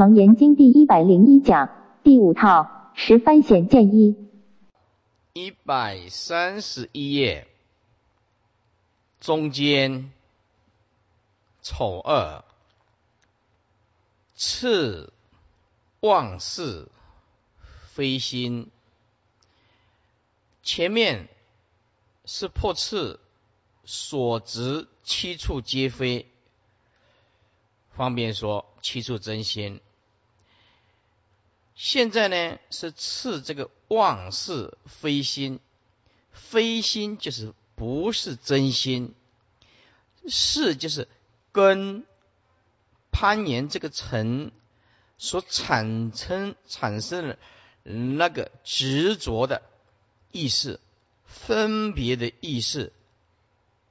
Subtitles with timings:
[0.00, 1.68] 楞严经第一百零一讲
[2.02, 4.16] 第五套十番显见一
[5.34, 7.46] 一百三十一页
[9.20, 10.10] 中间
[11.60, 12.42] 丑二
[14.34, 15.12] 次
[16.00, 16.88] 妄事
[17.90, 18.70] 非心，
[20.62, 21.28] 前面
[22.24, 23.20] 是破次
[23.84, 26.26] 所执七处皆非，
[27.90, 29.78] 方便说七处真心。
[31.82, 35.60] 现在呢是次这个妄事非心，
[36.30, 39.14] 非心就是不是真心，
[40.28, 41.08] 是就是
[41.52, 42.04] 跟
[43.10, 44.52] 攀岩这个尘
[45.16, 47.38] 所产生产生的
[47.82, 49.62] 那个执着的
[50.32, 50.80] 意识、
[51.24, 52.92] 分别的意识，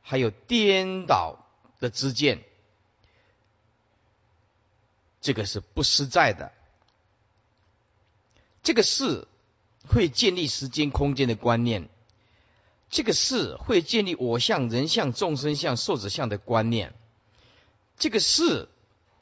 [0.04, 1.44] 还有颠倒
[1.80, 2.44] 的知见，
[5.22, 6.52] 这个是不实在的。
[8.70, 9.28] 这个事
[9.88, 11.89] 会建立时间、空间的观念，
[12.92, 16.94] 这个事会建立我相、人相、众生相、寿者相的观念，
[17.97, 18.70] 这个事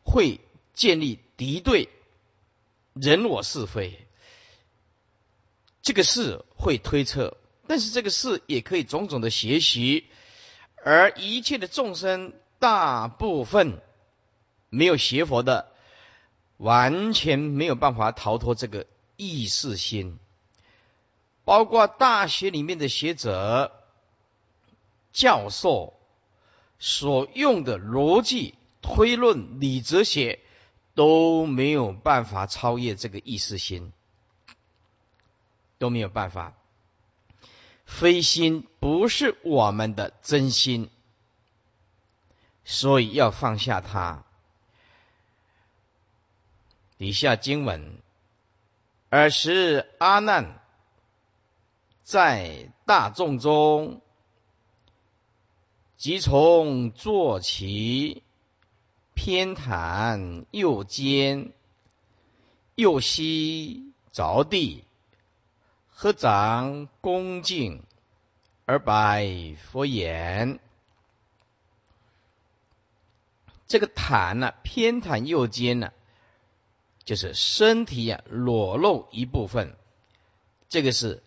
[0.04, 0.42] 会
[0.74, 1.88] 建立敌对
[2.94, 4.06] 人我是非，
[5.82, 7.38] 这个事会推测，
[7.68, 10.04] 但是这个事也可以种种的学习，
[10.84, 13.82] 而一切的众生大部分
[14.70, 15.72] 没有学佛的，
[16.58, 18.86] 完全没有办法逃脱这个。
[19.18, 20.20] 意识心，
[21.44, 23.74] 包括大学里面的学者、
[25.12, 26.00] 教授
[26.80, 30.40] 所用的逻辑推论、理哲学
[30.94, 33.92] 都没有办法超越这个意识心，
[35.80, 36.54] 都没有办法。
[37.86, 40.90] 非心不是我们的真心，
[42.66, 44.24] 所以要放下它。
[46.98, 48.00] 底下经文。
[49.10, 50.60] 尔时阿难
[52.04, 54.02] 在大众中，
[55.96, 58.22] 即从坐起，
[59.14, 61.54] 偏袒右肩，
[62.76, 64.84] 右膝着地，
[65.88, 67.84] 合掌恭敬
[68.66, 70.60] 而拜佛言
[73.68, 75.94] ：“这个袒呢，偏袒右肩呢？”
[77.08, 79.78] 就是身体呀裸露一部分，
[80.68, 81.24] 这个是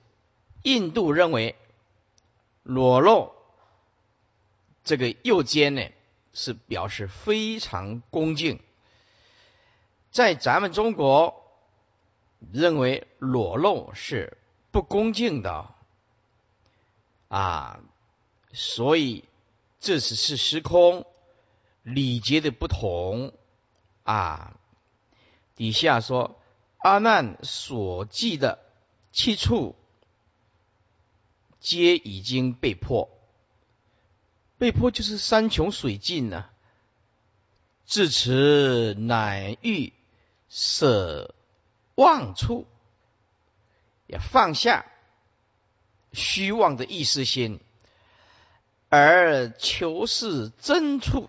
[0.62, 1.56] 印度认为
[2.62, 3.32] 裸露
[4.84, 5.88] 这个右肩呢
[6.34, 8.60] 是表示非常恭敬，
[10.10, 11.50] 在咱们中国
[12.52, 14.36] 认为裸露是
[14.70, 15.66] 不恭敬的。
[17.28, 17.80] 啊，
[18.52, 19.24] 所以
[19.80, 21.06] 这只是时空
[21.82, 23.32] 礼节的不同。
[24.02, 24.59] 啊。
[25.60, 26.40] 底下说，
[26.78, 28.60] 阿难所记的
[29.12, 29.76] 七处，
[31.60, 33.10] 皆已经被破。
[34.56, 36.46] 被破就是山穷水尽呢。
[37.84, 39.92] 至此，乃欲
[40.48, 41.34] 舍
[41.94, 42.66] 妄处，
[44.06, 44.86] 也放下
[46.14, 47.60] 虚妄的意识心，
[48.88, 51.28] 而求是真处。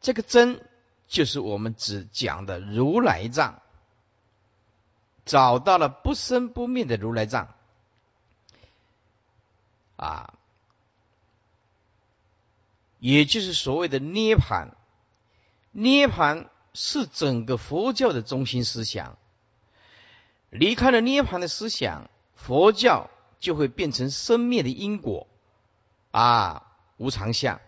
[0.00, 0.60] 这个真。
[1.06, 3.62] 就是我们只讲的如来藏，
[5.24, 7.54] 找到了不生不灭的如来藏
[9.96, 10.34] 啊，
[12.98, 14.76] 也就是所谓的涅盘。
[15.70, 19.16] 涅盘是整个佛教的中心思想。
[20.50, 23.10] 离开了涅盘的思想，佛教
[23.40, 25.26] 就会变成生灭的因果
[26.12, 27.60] 啊，无常相，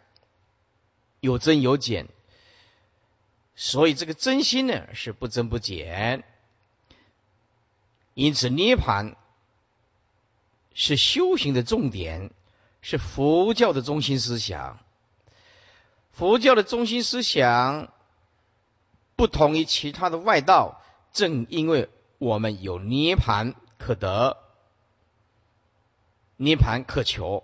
[1.21, 2.09] 有增有减。
[3.57, 6.25] 所以这个真心呢是不增不减，
[8.13, 9.17] 因此涅盘
[10.75, 12.31] 是修行的重点，
[12.83, 14.79] 是佛教的中心思想。
[16.13, 17.93] 佛教的中心思想
[19.17, 20.83] 不同于其他的外道，
[21.13, 21.89] 正因为
[22.19, 24.37] 我们有涅盘可得，
[26.37, 27.43] 涅盘可求，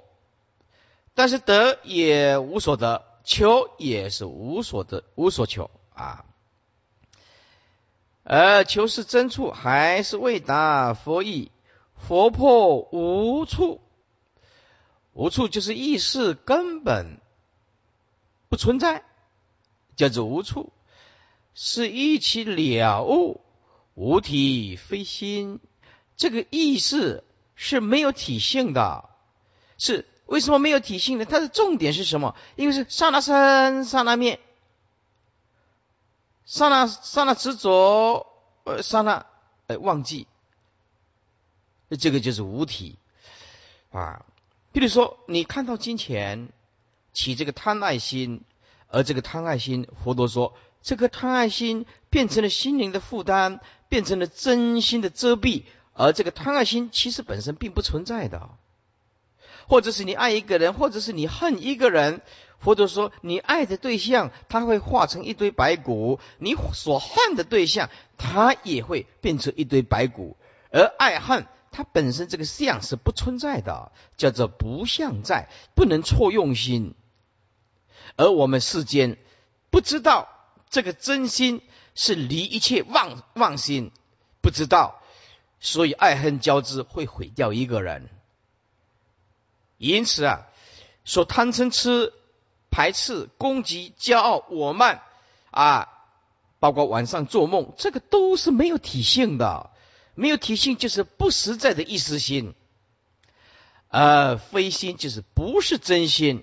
[1.14, 5.70] 但是得也无所得，求也是无所得，无所求。
[5.94, 6.24] 啊，
[8.24, 11.50] 而求是真处，还是未达佛意。
[11.96, 13.80] 佛破无处，
[15.12, 17.20] 无处就是意识根本
[18.48, 19.04] 不存在，
[19.94, 20.72] 叫做无处，
[21.54, 23.40] 是一起了悟，
[23.94, 25.60] 无体非心。
[26.16, 27.22] 这个意识
[27.54, 29.08] 是没有体性的，
[29.78, 31.24] 是为什么没有体性呢？
[31.24, 32.34] 它的重点是什么？
[32.56, 34.40] 因为是刹那生，刹那灭。
[36.44, 38.26] 刹那刹那执着，
[38.64, 39.26] 呃，刹那
[39.66, 40.26] 呃忘记，
[41.98, 42.98] 这个就是无体
[43.90, 44.24] 啊。
[44.72, 46.48] 比如说，你看到金钱
[47.12, 48.42] 起这个贪爱心，
[48.88, 58.50] 而这个贪爱心，佛陀说，这个贪爱心变成了心灵的负担，变成了真心的遮蔽，而这个贪爱心其实本身并不存在的。
[59.68, 62.20] 或者是你爱一个人，或者是你恨一个人，
[62.62, 70.36] 或者说你爱的对象，他会化成一堆白骨；你所恨的对象，他也会变成一堆白骨。
[70.70, 76.94] 而爱恨，它本身这个相是不存在的，叫做不相在，不能错用心。
[78.16, 79.18] 而我们世间
[79.70, 80.28] 不知道
[80.70, 81.62] 这个真心
[81.94, 83.90] 是离一切妄妄心，
[84.40, 85.02] 不知道，
[85.60, 88.08] 所以爱恨交织会毁掉一个人。
[89.78, 90.46] 因此啊，
[91.04, 92.12] 说贪嗔痴、
[92.72, 95.02] 排斥、攻击、骄傲、我慢
[95.52, 95.88] 啊，
[96.58, 99.70] 包括晚上做梦，这个都是没有体性的。
[100.14, 102.54] 没有体性就是不实在的意识心，
[103.88, 106.42] 呃，非心就是不是真心，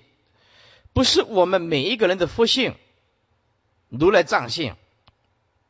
[0.92, 2.74] 不是我们每一个人的福性、
[3.88, 4.74] 如来藏性、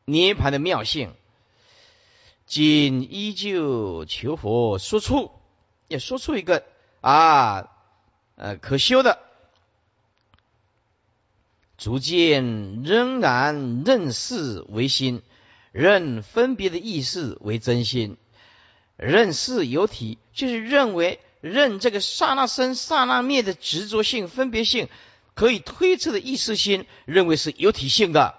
[0.05, 1.13] 涅盘的妙性。
[2.45, 5.31] 仅依旧求佛说出，
[5.87, 6.63] 也说出一个。
[7.01, 7.69] 啊，
[8.35, 9.17] 呃，可修的，
[11.81, 15.23] 逐渐仍然认事为心，
[15.71, 18.17] 认分别的意识为真心，
[18.97, 24.89] 认事有体，就是认为认这个刹那生刹那灭的执着性、分别性，
[25.33, 28.35] 可以推测的意识心，认为是有体性的。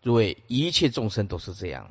[0.00, 1.90] 诸位，一切众生都是这样，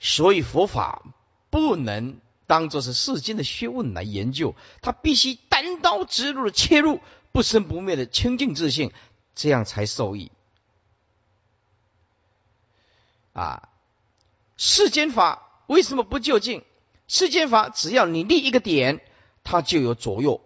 [0.00, 1.04] 所以佛法
[1.48, 2.18] 不能。
[2.46, 7.00] 当做是世间的学问来研究，它必须单刀直入的切入
[7.32, 8.92] 不生不灭的清净自性，
[9.34, 10.30] 这样才受益。
[13.32, 13.68] 啊，
[14.58, 16.62] 世间法为什么不就近？
[17.08, 19.00] 世间法只要你立一个点，
[19.42, 20.40] 它就有左右。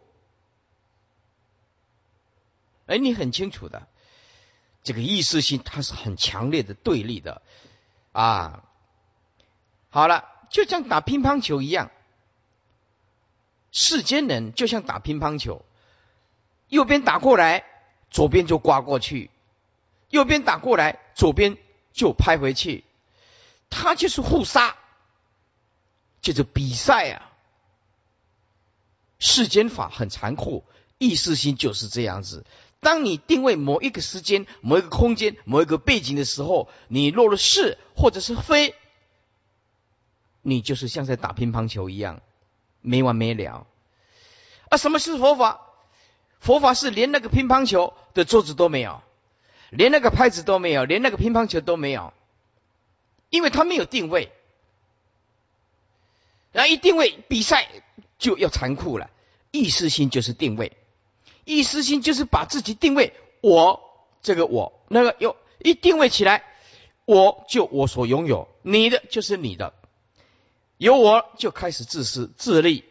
[2.86, 3.88] 哎，你很清楚的，
[4.84, 7.42] 这个意识性它是很强烈的对立的
[8.12, 8.62] 啊。
[9.90, 10.36] 好了。
[10.50, 11.90] 就像打乒乓球一样，
[13.70, 15.64] 世间人就像打乒乓球，
[16.68, 17.64] 右边打过来，
[18.10, 19.30] 左边就刮过去；
[20.08, 21.56] 右边打过来，左边
[21.92, 22.84] 就拍回去。
[23.70, 24.76] 他就是互杀，
[26.22, 27.30] 就是比赛啊！
[29.18, 30.64] 世间法很残酷，
[30.96, 32.46] 意识心就是这样子。
[32.80, 38.74] 当你定位某一个时间、某一个空间、某一个背景的时候，你落了是或者是非。
[40.40, 42.22] 你就是像在打乒乓球一样，
[42.80, 43.66] 没完没了。
[44.68, 45.60] 啊，什么是佛法？
[46.40, 49.02] 佛法是连那个乒乓球的桌子都没有，
[49.70, 52.12] 连那个拍子都没有，连那个乒乓球都没有，
[53.28, 54.30] 因为它没有定位。
[56.52, 57.68] 然后一定位，比赛
[58.18, 59.10] 就要残酷了。
[59.50, 60.76] 意识心就是定位，
[61.44, 63.82] 意识心就是把自己定位，我
[64.22, 66.44] 这个我那个有一定位起来，
[67.04, 69.72] 我就我所拥有，你的就是你的。
[70.78, 72.84] 有我就开始自私自利，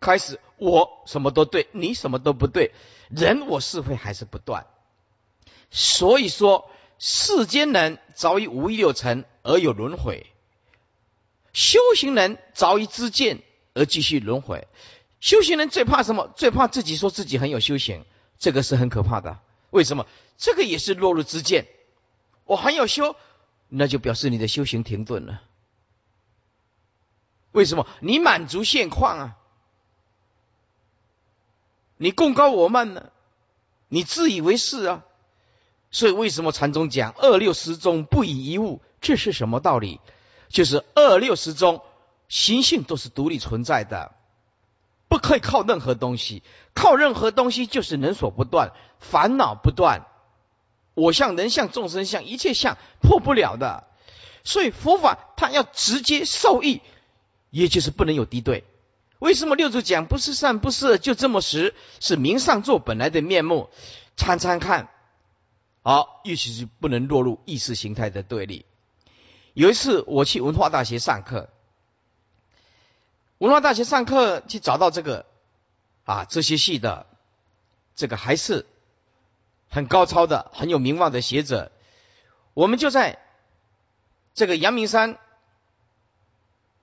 [0.00, 2.72] 开始我什么都对，你什么都不对，
[3.10, 4.66] 人我是非还是不断。
[5.70, 10.26] 所以说，世间人早已无欲六尘而有轮回，
[11.52, 13.42] 修行人早已知见
[13.74, 14.68] 而继续轮回。
[15.18, 16.32] 修行人最怕什么？
[16.36, 18.04] 最怕自己说自己很有修行，
[18.38, 19.40] 这个是很可怕的。
[19.70, 20.06] 为什么？
[20.38, 21.66] 这个也是落入知见。
[22.44, 23.16] 我很有修，
[23.68, 25.42] 那就表示你的修行停顿了。
[27.54, 29.36] 为什么你满足现况啊？
[31.96, 33.12] 你共高我慢呢？
[33.86, 35.04] 你自以为是啊？
[35.92, 38.82] 所以为什么禅宗讲二六十中不以一物？
[39.00, 40.00] 这是什么道理？
[40.48, 41.82] 就是二六十中
[42.28, 44.16] 心性都是独立存在的，
[45.06, 46.42] 不可以靠任何东西，
[46.74, 50.08] 靠任何东西就是能所不断，烦恼不断，
[50.94, 53.86] 我相、人相、众生相，一切相破不了的。
[54.42, 56.82] 所以佛法它要直接受益。
[57.54, 58.64] 也就是不能有敌对。
[59.20, 61.72] 为什么六祖讲不是善不是恶就这么实？
[62.00, 63.70] 是明上座本来的面目，
[64.16, 64.90] 参参看。
[65.82, 68.66] 好，尤其是不能落入意识形态的对立。
[69.52, 71.48] 有一次我去文化大学上课，
[73.38, 75.24] 文化大学上课去找到这个
[76.02, 77.06] 啊这些系的
[77.94, 78.66] 这个还是
[79.68, 81.70] 很高超的、很有名望的学者，
[82.52, 83.20] 我们就在
[84.34, 85.18] 这个阳明山。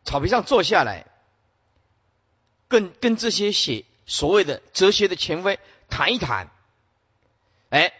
[0.03, 1.05] 草坪上坐下来，
[2.67, 6.49] 跟跟这些写所谓的哲学的权威谈一谈，
[7.69, 7.93] 哎，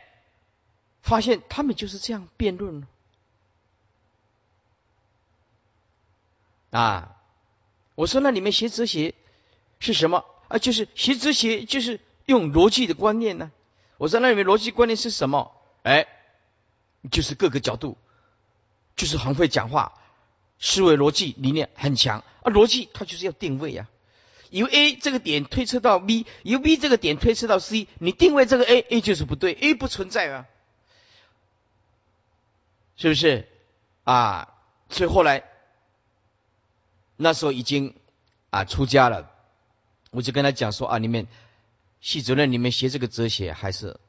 [1.01, 2.87] 发现他们就是这样辩论
[6.71, 7.17] 啊！
[7.95, 9.13] 我说那你们学哲学
[9.79, 10.57] 是什么啊？
[10.57, 13.51] 就是学哲学就是用逻辑的观念呢。
[13.97, 15.55] 我说那你们逻辑观念是什么？
[15.83, 16.07] 哎，
[17.11, 17.97] 就是各个角度，
[18.95, 20.00] 就是很会讲话，
[20.61, 22.49] 思维逻辑理念很强啊。
[22.49, 23.89] 逻辑它就是要定位呀。
[24.49, 30.45] 由 A 这个点推测到 B，由 B 这个点推测到 C，你定位这个 A，A 就是不对，A 不存在啊，
[32.97, 33.47] 是不是
[34.03, 34.53] 啊？
[34.89, 35.45] 所以后来
[37.15, 37.95] 那时候已经
[38.49, 39.31] 啊出家了，
[40.09, 41.27] 我就跟他讲说啊，你们
[42.01, 44.01] 系主任，你们学这个哲学还是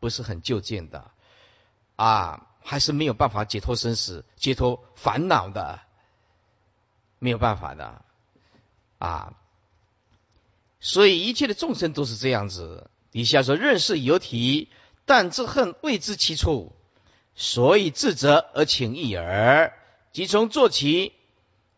[0.00, 1.10] 不是很就近的
[1.96, 5.78] 啊，还是没有办法解脱生死、解脱烦恼的，
[7.20, 8.02] 没有办法的。
[8.98, 9.34] 啊，
[10.80, 12.90] 所以一切的众生都是这样子。
[13.12, 14.68] 底下说：认识有体，
[15.04, 16.74] 但自恨未知其处，
[17.36, 19.72] 所以自责而请益耳。
[20.10, 21.12] 即从做起，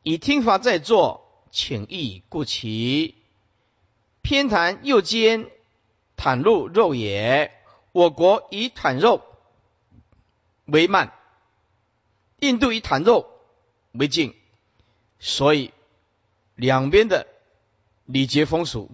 [0.02, 3.14] 以听法在做，请益故其
[4.22, 5.50] 偏袒右肩，
[6.16, 7.52] 袒露肉也。
[7.92, 9.22] 我国以袒肉
[10.68, 11.12] 为慢，
[12.38, 13.28] 印度以袒肉
[13.90, 14.34] 为敬，
[15.18, 15.72] 所以。
[16.54, 17.28] 两边的
[18.04, 18.90] 礼节风俗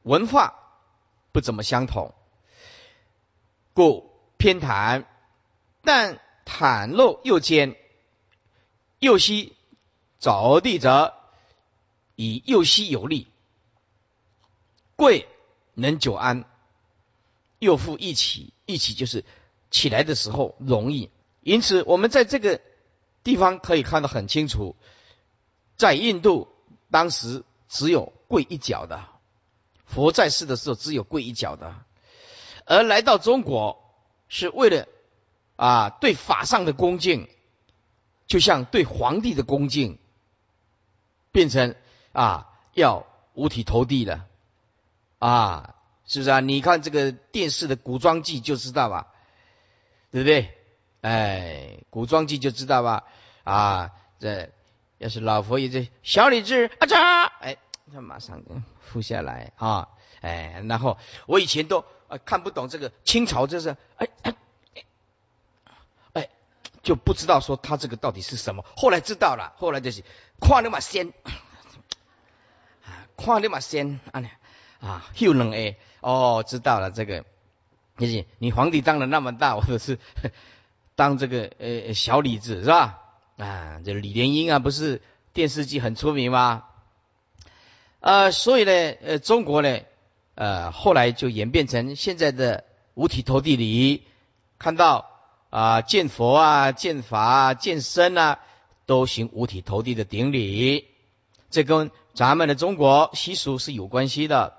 [0.00, 0.54] 文化
[1.30, 2.14] 不怎么相同，
[3.74, 5.04] 故偏袒，
[5.82, 7.76] 但袒露右肩，
[8.98, 9.54] 右膝
[10.20, 11.12] 着地者，
[12.16, 13.28] 以右膝有力，
[14.96, 15.28] 跪
[15.74, 16.46] 能久安，
[17.58, 19.22] 右腹一起，一起就是
[19.72, 21.10] 起来的时候容易。
[21.40, 22.60] 因此，我们在这个
[23.24, 24.76] 地方可以看得很清楚，
[25.76, 26.46] 在印度。
[26.92, 29.06] 当时只有跪一脚的，
[29.86, 31.74] 佛在世的时候只有跪一脚的，
[32.66, 33.82] 而来到中国
[34.28, 34.86] 是为了
[35.56, 37.30] 啊对法上的恭敬，
[38.26, 39.98] 就像对皇帝的恭敬，
[41.30, 41.74] 变成
[42.12, 44.26] 啊要五体投地了
[45.18, 46.40] 啊，是不是啊？
[46.40, 49.14] 你看这个电视的古装剧就知道吧，
[50.12, 50.56] 对不对？
[51.00, 53.04] 哎，古装剧就知道吧？
[53.42, 53.90] 啊，
[54.20, 54.52] 这。
[54.98, 57.56] 要是老佛爷这小李子啊嚓，哎，
[57.92, 58.40] 他马上
[58.80, 59.88] 伏下来啊，
[60.20, 64.06] 哎，然后我以前都啊看不懂这个清朝，就是哎
[66.12, 66.28] 哎，
[66.84, 68.64] 就不知道说他这个到底是什么。
[68.76, 70.04] 后来知道了，后来就是
[70.40, 71.12] 看你嘛仙，
[73.16, 74.22] 看你嘛仙啊
[74.78, 77.24] 啊，又冷哎，哦，知道了这个，
[78.02, 80.00] 就是你皇帝当的那么大，或者是
[80.96, 82.98] 当这个呃小李子是吧？
[83.36, 85.00] 啊，这李莲英啊，不是
[85.32, 86.64] 电视剧很出名吗？
[88.00, 89.78] 呃，所以呢，呃，中国呢，
[90.34, 94.02] 呃，后来就演变成现在的五体投地礼，
[94.58, 95.08] 看到
[95.50, 98.40] 啊，见佛啊，见法啊，见僧啊，
[98.84, 100.88] 都行五体投地的顶礼，
[101.50, 104.56] 这跟咱们的中国习俗是有关系的。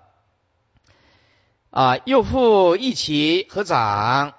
[1.73, 4.35] 啊，右父一起合掌，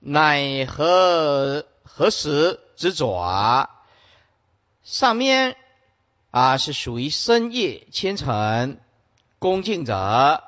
[0.00, 2.58] 乃何何时？
[2.74, 3.70] 之爪
[4.82, 5.56] 上面
[6.32, 8.78] 啊是属于深夜虔诚
[9.38, 10.42] 恭敬者，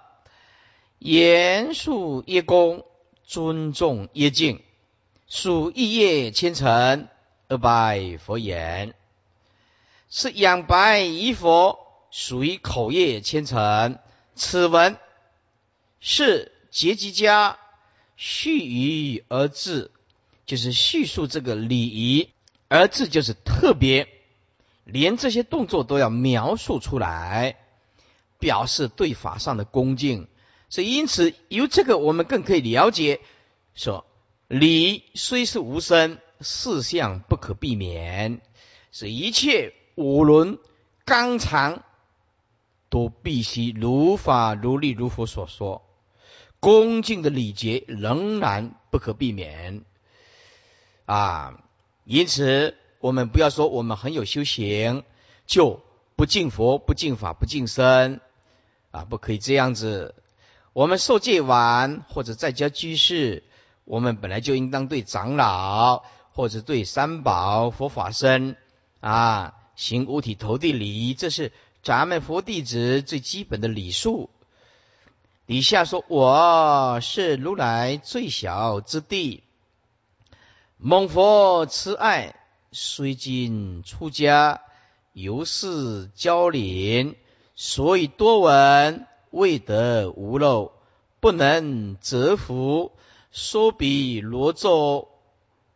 [0.98, 2.84] 严肃耶恭，
[3.24, 4.64] 尊重耶敬，
[5.28, 7.06] 属一夜虔诚
[7.46, 8.92] 而拜佛言，
[10.10, 11.78] 是仰白仪佛，
[12.10, 14.00] 属于口业虔诚。
[14.34, 14.98] 此文
[16.00, 17.58] 是结集家
[18.16, 19.90] 序语而至。
[20.44, 22.30] 就是叙述这个礼仪，
[22.68, 24.06] 而这就是特别，
[24.84, 27.56] 连这些动作都要描述出来，
[28.38, 30.28] 表示对法上的恭敬。
[30.70, 33.18] 所以，因此由这个我们更可以了解，
[33.74, 34.06] 说
[34.46, 38.40] 礼虽是无声，事项不可避免，
[38.92, 40.60] 是一切五伦
[41.04, 41.82] 纲常
[42.88, 45.82] 都必须如法如律如佛所说，
[46.60, 49.84] 恭敬的礼节仍然不可避免。
[51.04, 51.62] 啊，
[52.04, 55.04] 因此我们不要说我们很有修行，
[55.46, 55.80] 就
[56.16, 58.20] 不敬佛、不敬法、不敬身，
[58.90, 60.14] 啊，不可以这样子。
[60.72, 63.44] 我们受戒完或者在家居士，
[63.84, 68.56] 我们本来就应当对长老或者对三宝、佛法僧
[69.00, 74.28] 啊行五体投地礼，这是咱们佛弟子最基本的礼数。
[75.46, 79.44] 底下说我是如来最小之弟。
[80.76, 82.34] 蒙佛慈爱，
[82.72, 84.60] 虽今出家，
[85.12, 87.14] 犹是交领，
[87.54, 90.72] 所以多闻未得无漏，
[91.20, 92.90] 不能折服，
[93.30, 95.06] 说彼罗咒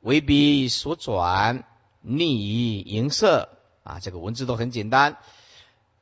[0.00, 1.64] 为彼所转，
[2.00, 3.48] 逆以盈色
[3.84, 5.16] 啊，这个文字都很简单。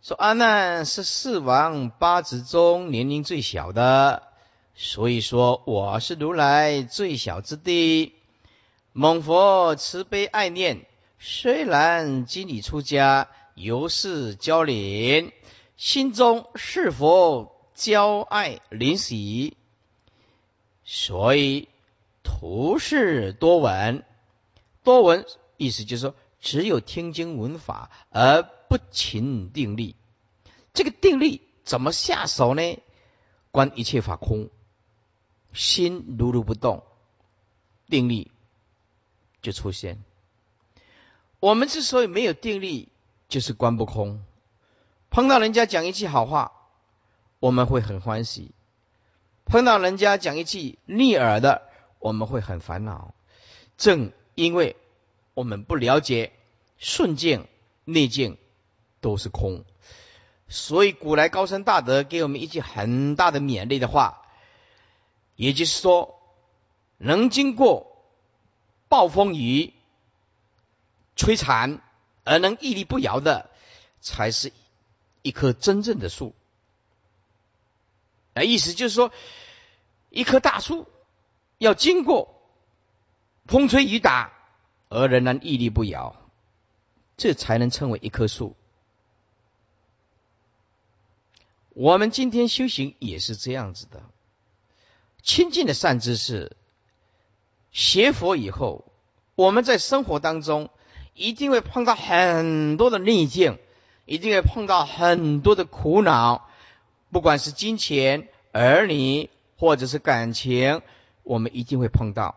[0.01, 4.23] 说阿难是四王八子中年龄最小的，
[4.75, 8.15] 所以说我是如来最小之弟。
[8.93, 10.87] 蒙佛慈悲爱念，
[11.19, 15.33] 虽然今已出家，犹是娇怜，
[15.77, 19.57] 心中是否骄爱临喜？
[20.85, 21.69] 所以
[22.23, 24.05] 图是多闻，
[24.85, 25.27] 多闻
[25.57, 29.97] 意思就是说，只有听经闻法而不勤定力。
[30.73, 32.79] 这个定力怎么下手呢？
[33.51, 34.51] 观一切法空，
[35.53, 36.85] 心如如不动，
[37.89, 38.31] 定力
[39.41, 39.99] 就出现。
[41.41, 42.89] 我们之所以没有定力，
[43.29, 44.23] 就是观不空。
[45.11, 46.53] 碰到人家讲一句好话，
[47.41, 48.51] 我们会很欢喜。
[49.47, 51.63] 碰到人家讲一句逆耳的，
[52.01, 53.15] 我们会很烦恼。
[53.79, 54.77] 正因为
[55.33, 56.33] 我们不了解
[56.77, 57.49] 顺境、
[57.85, 58.37] 逆境
[59.09, 59.65] 都是空，
[60.49, 64.21] 所以古来高僧大德给我们一句很大的勉励的话，
[65.35, 66.21] 也就是说，
[66.99, 68.05] 能经过
[68.91, 69.73] 暴风雨
[71.17, 71.81] 摧残
[72.23, 73.49] 而能屹立不摇的，
[74.03, 74.53] 才是
[75.23, 76.35] 一棵真正的树。
[78.35, 79.11] 那意思就是说，
[80.11, 80.87] 一棵大树
[81.57, 82.43] 要经过
[83.47, 84.35] 风吹雨打
[84.91, 86.15] 而仍然屹立不摇，
[87.17, 88.55] 这才能称为一棵树。
[91.79, 94.03] 我们今天修行也是这样子的，
[95.23, 96.57] 亲近的善知识，
[97.71, 98.85] 学佛以后，
[99.37, 100.71] 我们在生活当中
[101.15, 103.61] 一定会碰到很多的逆境，
[104.07, 106.49] 一定会碰到很多的苦恼。
[107.13, 110.83] 不管是金钱、儿女，或者是感情，
[111.23, 112.35] 我们一定会碰到。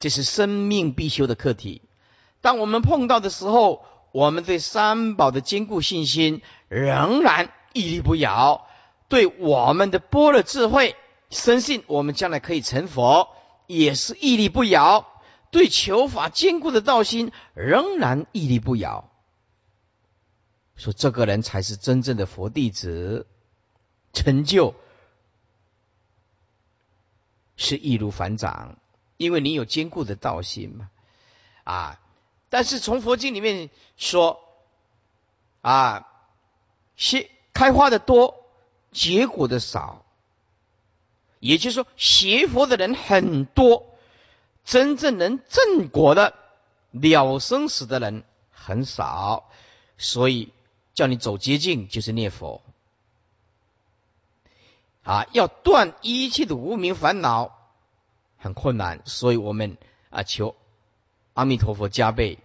[0.00, 1.82] 这是生命必修的课题。
[2.40, 8.66] 当我们碰到的时候，我们对三宝的坚固信心仍然屹立不摇，
[9.08, 10.94] 对我们的般若智慧
[11.30, 13.28] 深信我们将来可以成佛，
[13.66, 15.08] 也是屹立不摇。
[15.50, 19.10] 对求法坚固的道心仍然屹立不摇。
[20.76, 23.26] 说这个人才是真正的佛弟子，
[24.14, 24.74] 成就
[27.56, 28.78] 是易如反掌，
[29.18, 30.90] 因为你有坚固的道心嘛。
[31.64, 32.00] 啊，
[32.52, 34.38] 但是从佛经里面说，
[35.62, 36.06] 啊，
[36.94, 38.44] 结开花的多，
[38.90, 40.04] 结果的少，
[41.40, 43.86] 也就是说，学佛的人很多，
[44.66, 46.34] 真正能正果的
[46.90, 49.48] 了生死的人很少，
[49.96, 50.52] 所以。
[50.94, 52.60] 叫你走捷径就是念佛
[55.04, 55.26] 啊！
[55.32, 57.58] 要断一切的无名烦恼
[58.36, 59.78] 很困难，所以我们
[60.10, 60.54] 啊求
[61.34, 62.38] 阿弥陀佛加倍，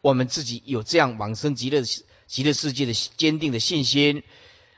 [0.00, 1.82] 我们自己有这样往生极乐
[2.26, 4.22] 极乐世界的坚定的信心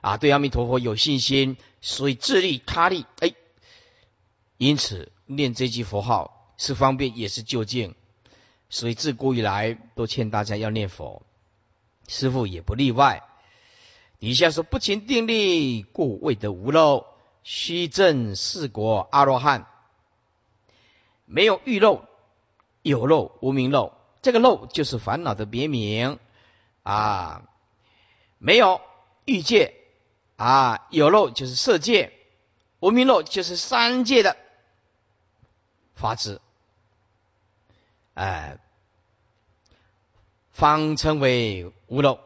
[0.01, 3.35] 啊，对阿弥陀佛有信心，所以自利他利哎，
[4.57, 7.95] 因此念这句佛号是方便也是究竟，
[8.71, 11.23] 所以自古以来都劝大家要念佛。
[12.09, 13.23] 师傅也不例外。
[14.19, 17.07] 底下说不勤定力，故未得无漏。
[17.49, 19.69] 须证四国阿罗汉，
[21.27, 22.05] 没有欲漏，
[22.89, 23.93] 有漏无名漏。
[24.23, 26.19] 这个漏就是烦恼的别名
[26.85, 27.43] 啊。
[28.39, 28.81] 没有
[29.25, 29.75] 欲界
[30.37, 32.13] 啊，有漏就是色界，
[32.79, 34.37] 无名漏就是三界的
[35.95, 36.41] 法子。
[38.15, 38.59] 哎。
[40.53, 42.19] 方称为无漏。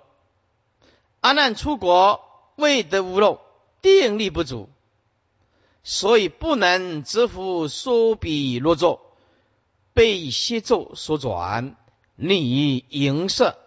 [1.20, 2.20] 阿难出国
[2.54, 3.40] 未得无漏，
[3.82, 4.68] 定力不足，
[5.82, 9.09] 所以不能直服说比若作，
[10.00, 11.76] 被邪咒所转，
[12.16, 13.58] 逆于营色。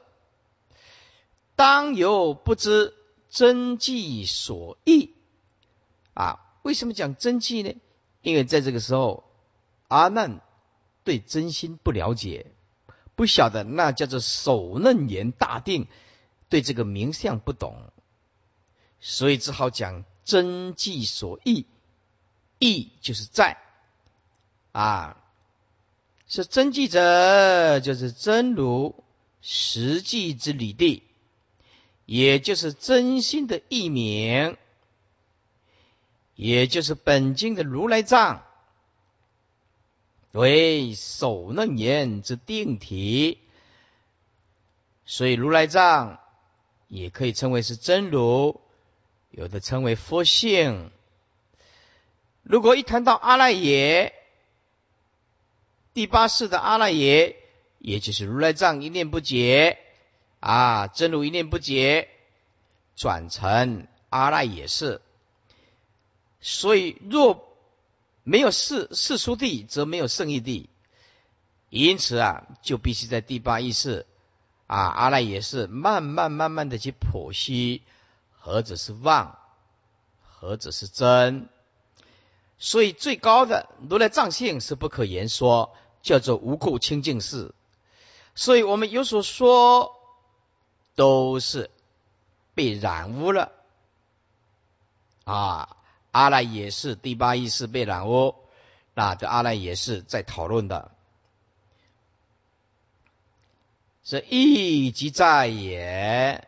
[1.56, 2.96] 当有不知
[3.30, 5.13] 真迹所意
[6.15, 6.39] 啊？
[6.63, 7.76] 为什么讲真迹呢？
[8.24, 9.26] 因为在这个时候，
[9.88, 10.41] 阿难
[11.04, 12.48] 对真心不了解。
[13.13, 15.86] 不晓得那叫做手嫩言大定，
[16.50, 17.91] 对这个名相不懂，
[19.00, 21.67] 所以只好讲真迹所意，
[22.58, 23.60] 意就是在
[24.72, 25.23] 啊，
[26.36, 29.04] 是真迹者就是真如
[29.39, 31.04] 实际之理地，
[32.08, 34.58] 也就是真心的意名，
[36.34, 38.43] 也就是本经的如来藏。
[40.32, 43.38] 为手嫩言之定体，
[45.06, 46.19] 所以如来藏
[46.88, 48.60] 也可以称为是真如，
[49.30, 50.89] 有的称为佛性。
[52.41, 54.15] 如果一谈到阿赖耶，
[55.93, 57.38] 第八世的阿赖耶，
[57.77, 59.77] 也就是如来藏一念不绝
[60.39, 62.10] 啊，真如一念不绝，
[62.95, 65.01] 转成阿赖耶识。
[66.41, 67.47] 所以若
[68.23, 70.69] 没有世世俗地，则没有圣义地。
[71.69, 74.06] 因此啊，就必须在第八意识
[74.67, 77.82] 啊，阿赖耶识慢慢慢慢的去剖析，
[78.32, 79.38] 何者是妄，
[80.21, 81.49] 何者是真。
[82.60, 87.56] 所以最高的如来藏性是不可言说，叫做无垢清净事。
[88.36, 89.96] 所以我们有所说，
[90.94, 91.72] 都是
[92.54, 93.52] 被染污了
[95.24, 95.78] 啊。
[96.12, 98.36] 阿赖也是第八意识被染污，
[98.94, 100.92] 那这阿赖也是在讨论的。
[104.04, 106.48] 是一即在也，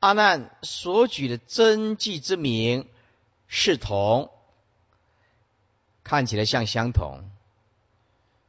[0.00, 2.88] 阿难所举的真迹之名
[3.46, 4.32] 是同。
[6.02, 7.30] 看起来像相同。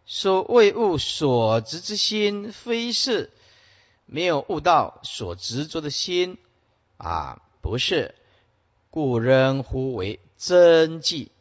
[0.06, 3.32] 说为物所执之心，非是
[4.06, 6.38] 没有悟到所执着的心
[6.98, 8.13] 啊，不是，
[8.89, 11.32] 故人呼为真迹。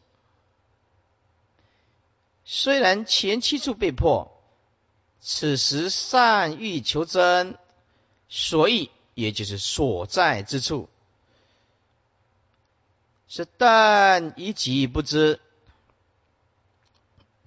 [2.45, 4.31] 虽然前七处被破，
[5.19, 7.57] 此时善欲求真，
[8.29, 10.89] 所以也就是所在之处，
[13.27, 15.39] 是但以己不知。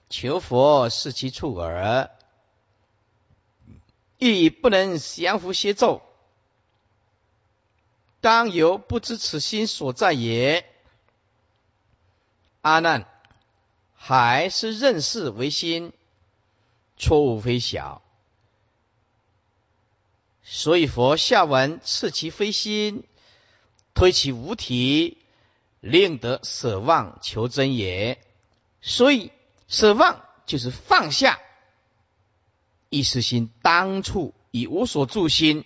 [0.09, 2.11] 求佛是其处耳，
[4.19, 6.01] 亦不能降伏邪咒。
[8.21, 10.65] 当由不知此心所在也。
[12.61, 13.09] 阿难，
[13.95, 15.93] 还是认识为心，
[16.97, 18.01] 错误非小。
[20.45, 23.05] 所以佛下文赐其非心，
[23.93, 25.19] 推其无体，
[25.81, 28.25] 令得舍妄求真也。
[28.81, 29.33] 所以。
[29.69, 31.41] 舍放就是放下
[32.89, 35.65] 一时心，当处以无所住心，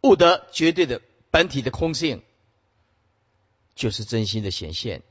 [0.00, 2.22] 悟得绝对的本体的空性，
[3.74, 5.02] 就是真心的显现。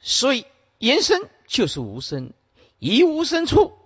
[0.00, 0.46] 所以
[0.78, 2.32] 延伸就是无声，
[2.80, 3.78] 以无声处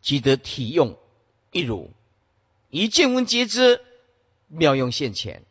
[0.00, 0.98] 即得体用
[1.52, 1.92] 一如，
[2.70, 3.84] 以见闻皆知，
[4.48, 5.44] 妙用现前。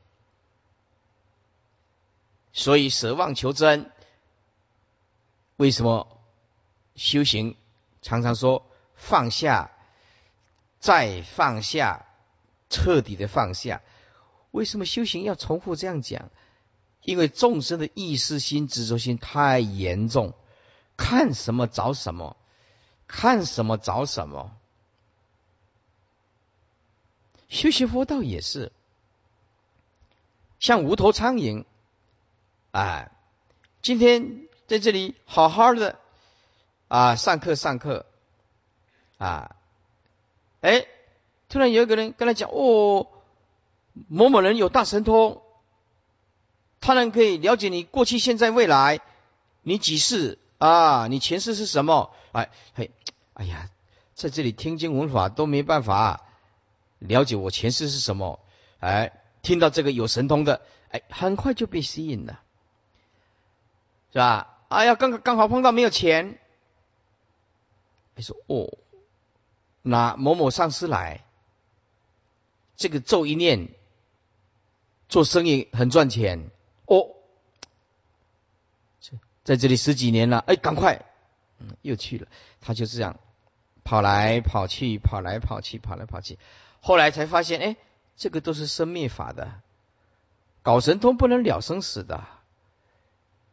[2.52, 3.92] 所以舍妄求真。
[5.58, 6.08] 为什么
[6.96, 7.56] 修行
[8.02, 9.72] 常常说放下，
[10.80, 12.06] 再放下，
[12.70, 13.82] 彻底的放下？
[14.52, 16.30] 为什么修行要重复这样讲？
[17.02, 20.34] 因为众生的意识心、执着心太严重，
[20.98, 22.36] 看什么找什么，
[23.08, 24.56] 看什么找什么。
[27.50, 28.72] 修习佛道也是，
[30.60, 31.66] 像无头苍蝇，
[32.72, 33.12] 哎，
[33.82, 34.48] 今天。
[34.74, 36.00] 在这里好好的
[36.88, 38.08] 啊，上课上课
[39.20, 39.56] 啊，
[40.62, 40.88] 哎，
[41.48, 43.08] 突然有一个人跟他讲哦，
[44.08, 45.44] 某某人有大神通，
[46.82, 49.02] 他能可以了解你过去、现在、未来，
[49.62, 51.06] 你几世啊？
[51.06, 52.12] 你前世是什么？
[52.32, 52.90] 哎嘿，
[53.36, 53.70] 哎呀，
[54.16, 56.24] 在这里听经闻法都没办法
[56.98, 58.40] 了解我前世是什么。
[58.80, 62.40] 哎，听到这个有神通的，哎，很快就被吸引了，
[64.12, 64.50] 是吧？
[64.74, 66.40] 哎呀，刚刚好碰到没有钱，
[68.16, 68.78] 你说哦，
[69.84, 71.24] 那某某上司来，
[72.76, 73.70] 这个咒一念，
[75.10, 76.50] 做生意很赚钱。
[76.86, 77.12] 哦，
[79.44, 81.06] 在这里十几年了，哎，赶快，
[81.60, 82.28] 嗯，又去了，
[82.60, 83.20] 他就这样
[83.84, 86.40] 跑来跑去，跑来跑去，跑来跑去，
[86.82, 87.78] 后来才发现，哎，
[88.18, 89.62] 这个都是生灭法的，
[90.64, 92.26] 搞神通不能了生死的。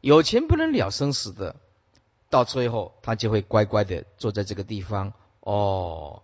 [0.00, 1.56] 有钱不能了生死的，
[2.30, 5.12] 到最后他就会乖乖的坐在这个地方。
[5.40, 6.22] 哦，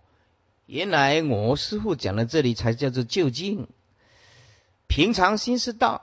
[0.65, 3.67] 原来我师傅讲的这里才叫做就近。
[4.87, 6.01] 平常心是道，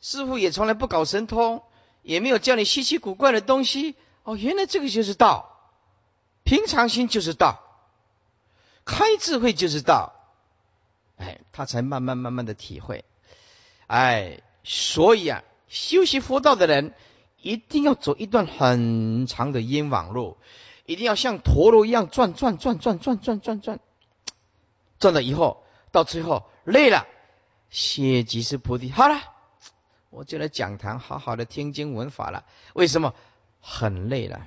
[0.00, 1.62] 师傅也从来不搞神通，
[2.02, 3.96] 也没有教你稀奇古怪的东西。
[4.22, 5.58] 哦，原来这个就是道，
[6.44, 7.60] 平常心就是道，
[8.84, 10.14] 开智慧就是道。
[11.18, 13.04] 哎，他才慢慢慢慢的体会。
[13.88, 16.94] 哎，所以啊，修习佛道的人。
[17.42, 20.36] 一定要走一段很长的冤枉路，
[20.86, 23.80] 一定要像陀螺一样转转转转转转转转，
[24.98, 27.06] 转了以后，到最后累了，
[27.70, 28.90] 谢即是菩提。
[28.90, 29.20] 好了，
[30.10, 32.44] 我就来讲堂，好好的听经闻法了。
[32.74, 33.14] 为什么？
[33.62, 34.46] 很累了，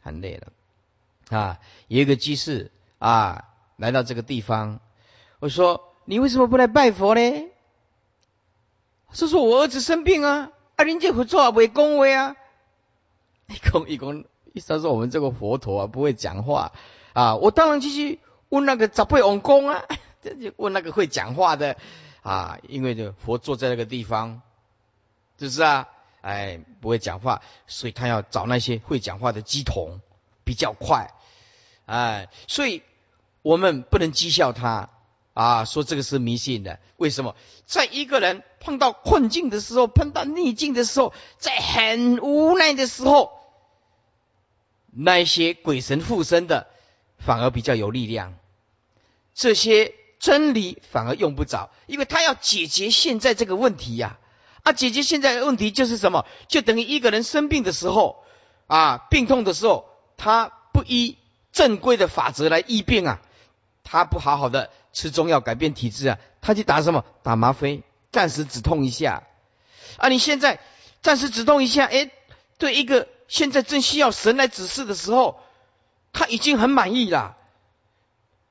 [0.00, 0.50] 很累了
[1.28, 1.60] 啊！
[1.86, 4.80] 有一个居士啊，来到这个地方，
[5.38, 7.20] 我说：“你为什么不来拜佛呢？”
[9.12, 12.36] 是说：“我儿子生病啊。”啊，人家会做啊，会讲话啊。
[13.48, 16.72] 一公一公，意思说我们这个佛陀啊，不会讲话
[17.12, 17.36] 啊。
[17.36, 19.84] 我当然继续问那个咋会王公啊，
[20.22, 21.76] 就问那个会讲话的
[22.22, 24.40] 啊，因为这佛坐在那个地方，
[25.38, 25.88] 是不是啊？
[26.22, 30.00] 哎，不会讲话，所以他要找那些会讲话的鸡童，
[30.42, 31.12] 比较快。
[31.84, 32.82] 哎，所以
[33.42, 34.88] 我们不能讥笑他
[35.34, 36.78] 啊，说这个是迷信的。
[36.96, 37.36] 为什么？
[37.66, 43.32] 在一个人碰到困境的时候，碰到逆境的时候，在很无奈的时候，
[44.90, 46.68] 那些鬼神附身的
[47.18, 48.34] 反而比较有力量，
[49.34, 54.18] 这些真理反而用不着，因为他要解决现在这个问题呀。
[54.62, 56.24] 啊，解决现在的问题就是什么？
[56.48, 58.24] 就等于一个人生病的时候，
[58.66, 61.18] 啊，病痛的时候，他不依
[61.52, 63.20] 正规的法则来医病啊，
[63.84, 67.04] 他不好好的吃中药改变体质啊，他去打什么？
[67.22, 69.22] 打吗啡，暂时止痛一下。
[69.98, 70.58] 啊，你现在
[71.02, 72.10] 暂时止痛一下，哎，
[72.58, 75.38] 对一个现在正需要神来指示的时候，
[76.12, 77.36] 他已经很满意了，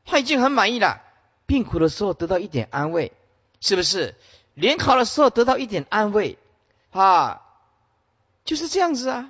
[0.06, 1.02] 他已经很满意了。
[1.46, 3.12] 病苦的时候得到一点安慰，
[3.60, 4.16] 是不是？
[4.54, 6.38] 联考的时候得到一点安慰，
[6.92, 7.42] 啊，
[8.46, 9.30] 就是这样子啊，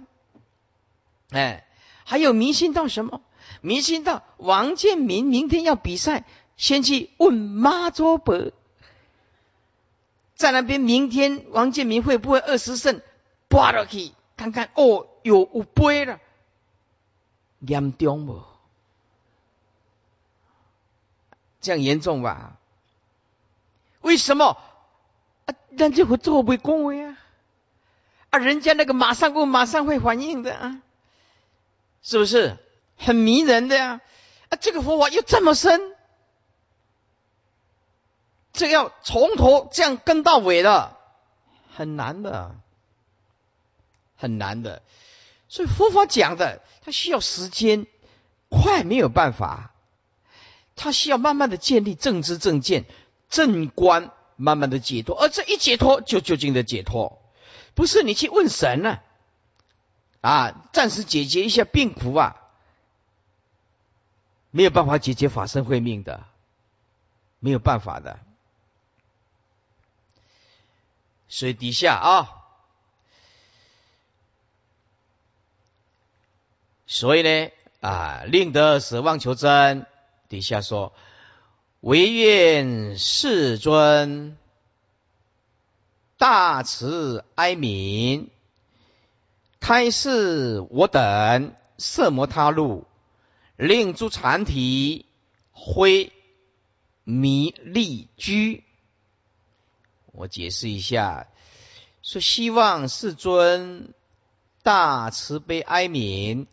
[1.32, 1.66] 哎，
[2.04, 3.22] 还有迷信到什么？
[3.64, 6.26] 迷信到王建民明天要比赛，
[6.58, 8.52] 先去问妈祖伯，
[10.36, 13.02] 在那边明天王建民会不会二十胜，
[13.48, 16.20] 拔落去看看哦，有有杯了，
[17.62, 18.44] 严重不？
[21.62, 22.58] 这样严重吧？
[24.02, 24.58] 为什么？
[25.46, 27.18] 啊，人家会做为恭维啊，
[28.30, 30.82] 啊，人家那个马上问，马上会反应的啊，
[32.02, 32.58] 是不是
[32.98, 34.02] 很迷人的呀？
[34.50, 35.82] 啊，这个佛法又这么深，
[38.52, 40.98] 这要从头这样跟到尾的，
[41.74, 42.56] 很难的，
[44.16, 44.82] 很难的。
[45.48, 47.88] 所以佛法讲的，它需要时间，
[48.50, 49.74] 快没有办法，
[50.76, 52.86] 它需要慢慢的建立正知正见
[53.30, 54.12] 正观。
[54.36, 57.22] 慢慢的解脱，而这一解脱就究竟的解脱，
[57.76, 58.98] 不是你去问神呢，
[60.22, 62.43] 啊，暂时解决一下病苦啊，
[64.56, 66.24] 没有办法解决法身慧命的，
[67.40, 68.20] 没有办法的。
[71.28, 72.30] 所以底下啊，
[76.86, 77.50] 所以呢
[77.82, 79.88] 啊，令得舍妄求真，
[80.30, 80.94] 底下说。
[81.80, 84.38] 唯愿世尊
[86.18, 88.28] 大慈哀悯，
[89.60, 92.86] 开示我等色魔他路，
[93.64, 95.06] 令诸禅体
[95.52, 96.12] 灰
[97.06, 98.66] 迷利居。
[100.12, 101.28] 我解释一下，
[102.02, 103.94] 说希望世尊
[104.64, 106.48] 大慈悲哀悯，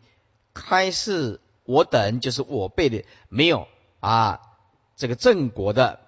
[0.53, 3.67] 开示我等，就是我辈的没有
[3.99, 4.39] 啊。
[4.95, 5.99] 这个正果的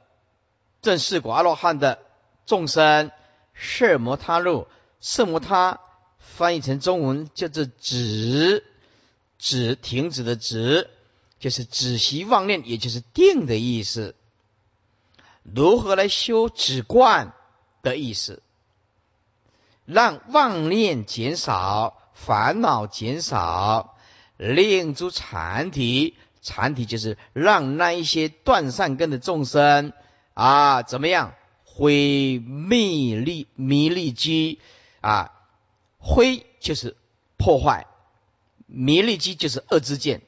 [0.81, 1.99] 正四果阿罗汉的
[2.45, 3.11] 众生，
[3.53, 4.67] 色摩他路，
[5.01, 5.81] 色摩他
[6.17, 8.63] 翻译成中文叫做止，
[9.43, 10.89] 止停止的止，
[11.37, 14.15] 就是止息妄念，也就是定的意思。
[15.43, 17.33] 如何来修止观
[17.81, 18.41] 的意思？
[19.83, 23.97] 让妄念减少，烦恼减少，
[24.37, 26.15] 令诸禅体。
[26.41, 29.91] 禅体就是让那一些断善根的众生
[30.33, 34.59] 啊，怎么样毁灭力迷力机
[35.01, 35.31] 啊？
[35.99, 36.95] 灰就是
[37.37, 37.87] 破坏，
[38.65, 40.21] 迷力机就是恶之见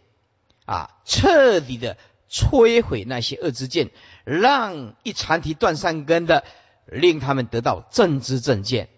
[0.65, 1.98] 啊，彻底的
[2.30, 3.91] 摧毁那些恶之见，
[4.24, 6.43] 让一禅体断三根的，
[6.86, 8.89] 令他们得到正知正见。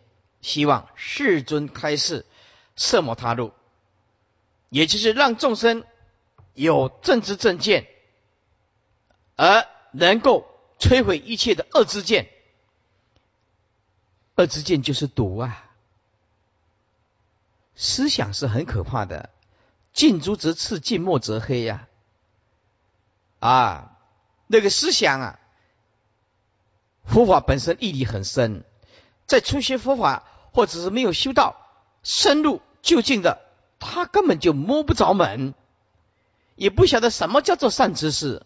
[0.41, 2.25] 希望世尊开示
[2.75, 3.53] 色魔他路，
[4.69, 5.83] 也就是让众生。
[6.53, 7.85] 有正知正见，
[9.35, 10.47] 而能够
[10.79, 12.29] 摧毁一切的恶之见。
[14.37, 15.66] 恶之见就是毒啊！
[17.77, 19.29] 思想是很可怕的，
[19.93, 21.87] 近朱则赤，近墨则黑呀！
[23.39, 23.97] 啊，
[24.47, 25.39] 那个思想啊，
[27.05, 28.65] 佛法本身意义很深，
[29.27, 31.55] 在初学佛法或者是没有修道
[32.01, 33.45] 深入究竟的，
[33.79, 35.53] 他根本就摸不着门。
[36.55, 38.43] 也不晓得什么叫做善知识，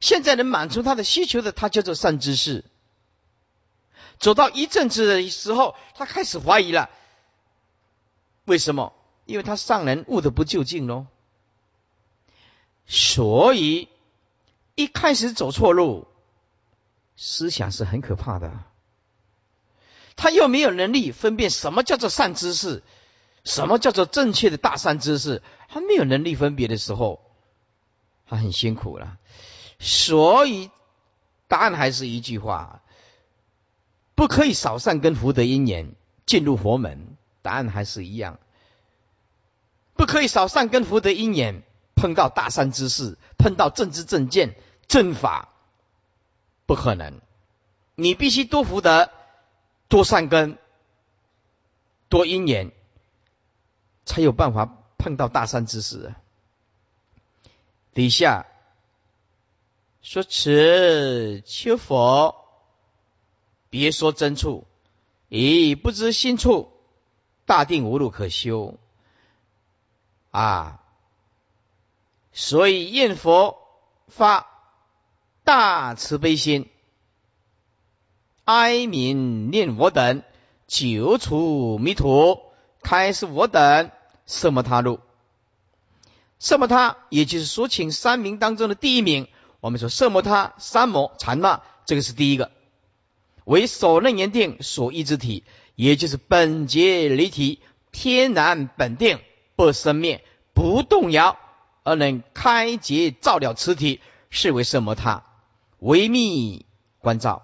[0.00, 2.64] 现在能满足他的需求的，他叫做善知识。
[4.18, 6.90] 走到一阵子的时候，他开始怀疑了。
[8.50, 8.92] 为什么？
[9.26, 11.06] 因为他上人悟的不究竟喽。
[12.84, 13.88] 所以
[14.74, 16.08] 一开始走错路，
[17.16, 18.58] 思想是很可怕的。
[20.16, 22.82] 他又没有能力分辨什么叫做善知识，
[23.44, 27.20] 什么叫做正确的大善知识，他没有能力分别的时候，
[28.26, 29.16] 他很辛苦了。
[29.78, 30.72] 所以
[31.46, 32.82] 答案还是一句话：
[34.16, 35.94] 不可以少善根福德因缘
[36.26, 37.16] 进入佛门。
[37.42, 38.38] 答案还是一样，
[39.94, 41.62] 不可以少善根福德因缘
[41.94, 44.54] 碰到大善之事，碰到正知正见
[44.88, 45.48] 正法，
[46.66, 47.20] 不可能。
[47.94, 49.10] 你必须多福德。
[49.88, 50.56] 多善根，
[52.08, 52.70] 多因缘，
[54.04, 56.14] 才有办法碰到大善之事。
[57.92, 58.46] 底下
[60.00, 62.44] 说：“此求佛，
[63.68, 64.64] 别说真处，
[65.28, 66.72] 以不知心处，
[67.50, 68.78] 大定无路可修。”
[70.30, 70.78] 啊，
[72.32, 73.58] 所以念佛
[74.06, 74.46] 发
[75.42, 76.68] 大慈悲心。
[78.44, 80.22] 哀悯念我等，
[80.68, 82.40] 救除迷途，
[82.82, 83.90] 开示我等
[84.26, 85.00] 色摩他路。
[86.38, 89.26] 色摩他，也就是所，请三名当中的第一名。
[89.58, 92.52] 我们说色摩他三摩禅那，这个是第一个，
[93.44, 95.42] 为首楞严定所依之体，
[95.80, 97.58] 也就是本觉离体，
[97.90, 99.18] 天然本定，
[99.56, 101.38] 不生灭，不动摇，
[101.84, 105.24] 而能开结照了此体，是为什么他，
[105.78, 106.66] 微密
[106.98, 107.40] 关照。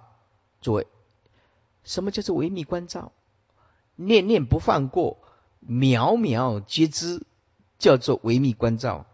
[0.61, 0.87] 诸位。
[1.83, 3.11] 什么叫做微密关照？
[3.95, 5.17] 念念不放过，
[5.67, 7.23] 渺渺皆知，
[7.79, 9.07] 叫做微密关照。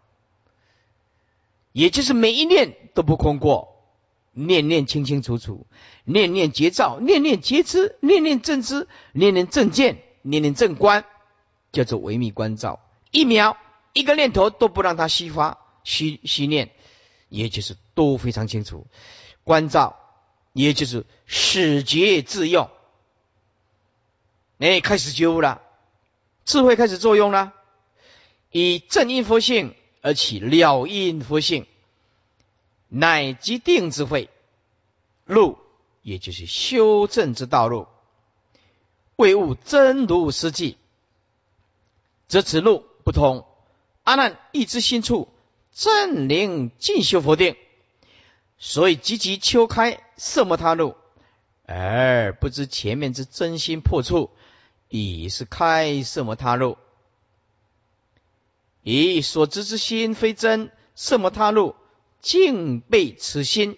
[1.71, 3.72] 也就是每一念都不空过，
[4.33, 5.65] 念念清清楚楚，
[6.03, 11.05] 念念节照，念念皆知，念念正知，念念正见，念念正观，
[11.71, 12.79] 叫做微密关照。
[13.11, 13.57] 一秒
[13.93, 16.71] 一个念头都不让它虚发、虚虚念，
[17.29, 18.87] 也就是都非常清楚
[19.43, 19.99] 关照。
[20.55, 22.69] 也就是始觉自用，
[24.59, 25.63] 哎，开始觉悟了，
[26.45, 27.53] 智慧开始作用了，
[28.51, 31.65] 以正因佛性而起了因佛性，
[32.95, 34.29] 乃即定智慧
[35.25, 35.57] 路，
[36.03, 37.87] 也就是修正之道路，
[39.15, 40.77] 为悟真如实际，
[42.27, 43.47] 则此路不通。
[44.03, 45.27] 阿难一知心处，
[45.73, 47.55] 正灵进修佛定。
[48.59, 50.95] 所以积极秋开色摩他路，
[51.65, 54.29] 而不知前面之真心破处，
[54.87, 56.77] 已是开色摩他路。
[58.83, 61.75] 以所知之心非真，色摩他路
[62.23, 63.77] 竟被此心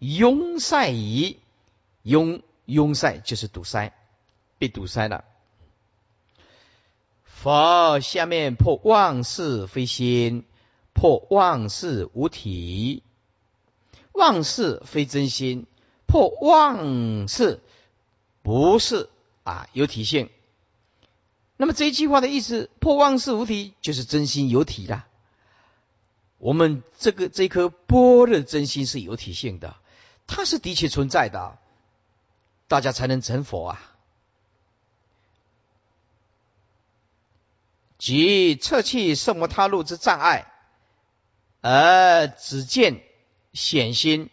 [0.00, 1.38] 拥塞矣。
[2.02, 3.92] 拥拥塞就是堵塞，
[4.58, 5.24] 被堵塞了。
[7.22, 10.44] 佛下面破妄事非心，
[10.92, 13.04] 破妄事无体。
[14.12, 15.66] 妄事非真心，
[16.06, 17.60] 破妄事
[18.42, 19.08] 不是
[19.44, 20.28] 啊有体性。
[21.56, 25.06] 那么这一句话的意思，破妄事无体，就是真心有体了。
[26.42, 29.76] 我们这个这颗波的真心是有体性的，
[30.26, 31.56] 它是的确存在的，
[32.66, 33.94] 大家才能成佛啊。
[37.96, 40.52] 即彻去圣摩他路之障碍，
[41.60, 43.02] 而只见。
[43.52, 44.30] 显心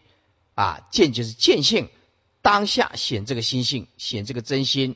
[0.56, 1.90] 啊，见就是见性，
[2.42, 4.96] 当下显这个心性，显这个真心，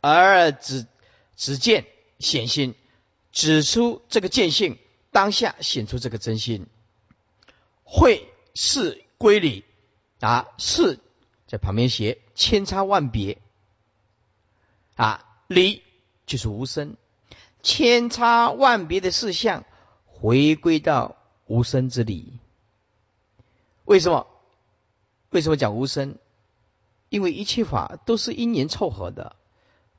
[0.00, 0.84] 而只
[1.36, 1.86] 只见
[2.18, 2.74] 显心，
[3.30, 4.78] 指出这个见性，
[5.10, 6.66] 当下显出这个真心，
[7.84, 9.64] 会是归理
[10.20, 10.98] 啊，是
[11.46, 13.38] 在旁边写千差万别
[14.96, 15.82] 啊，理
[16.26, 16.96] 就是无声，
[17.62, 19.64] 千差万别的事项
[20.06, 21.16] 回归到。
[21.46, 22.38] 无声之理，
[23.84, 24.28] 为什么？
[25.30, 26.16] 为什么讲无声？
[27.08, 29.34] 因为一切法都是因缘凑合的，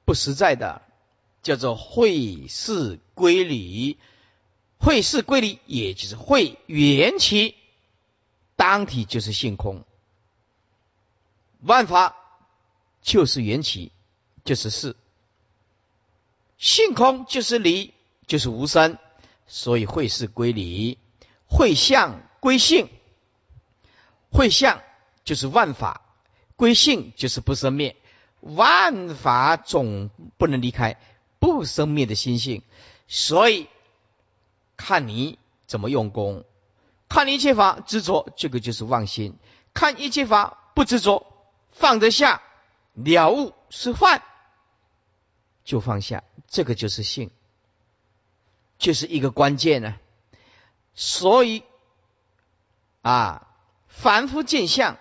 [0.06, 0.82] 不实在的，
[1.44, 4.00] 叫做会事归理。
[4.82, 7.56] 会事归理，也就是会缘起，
[8.56, 9.84] 当体就是性空，
[11.62, 12.16] 万法
[13.04, 13.92] 就是缘起，
[14.44, 14.96] 就是事，
[16.58, 17.94] 性空就是理，
[18.26, 18.98] 就是无生，
[19.46, 20.98] 所以会事归理。
[21.54, 22.88] 会相归性，
[24.32, 24.82] 会相
[25.26, 26.02] 就是万法，
[26.56, 27.98] 归性就是不生灭。
[28.40, 30.98] 万法总不能离开
[31.40, 32.64] 不生灭的心性，
[33.08, 33.68] 所以
[34.82, 36.44] 看你怎么用功。
[37.08, 39.34] 看一切法执着，这个就是妄心；
[39.74, 41.28] 看一切法不执着，
[41.72, 42.42] 放得下，
[42.94, 44.24] 了悟是幻，
[45.64, 47.30] 就放下，这个就是性，
[48.80, 49.96] 就是一个关键呢。
[50.96, 51.64] 所以，
[53.02, 53.48] 啊，
[53.88, 54.98] 凡夫见相，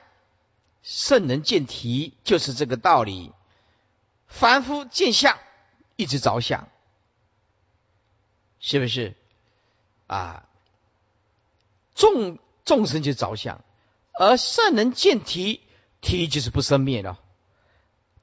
[0.83, 3.33] 圣人见体就是这个道理，
[4.27, 5.39] 凡夫见相
[5.97, 6.69] 一直着想，
[8.59, 9.17] 是不是？
[10.11, 10.49] 啊，
[11.95, 13.63] 众众生就着相，
[14.13, 15.61] 而善人见体，
[16.01, 17.21] 体就是不生灭了，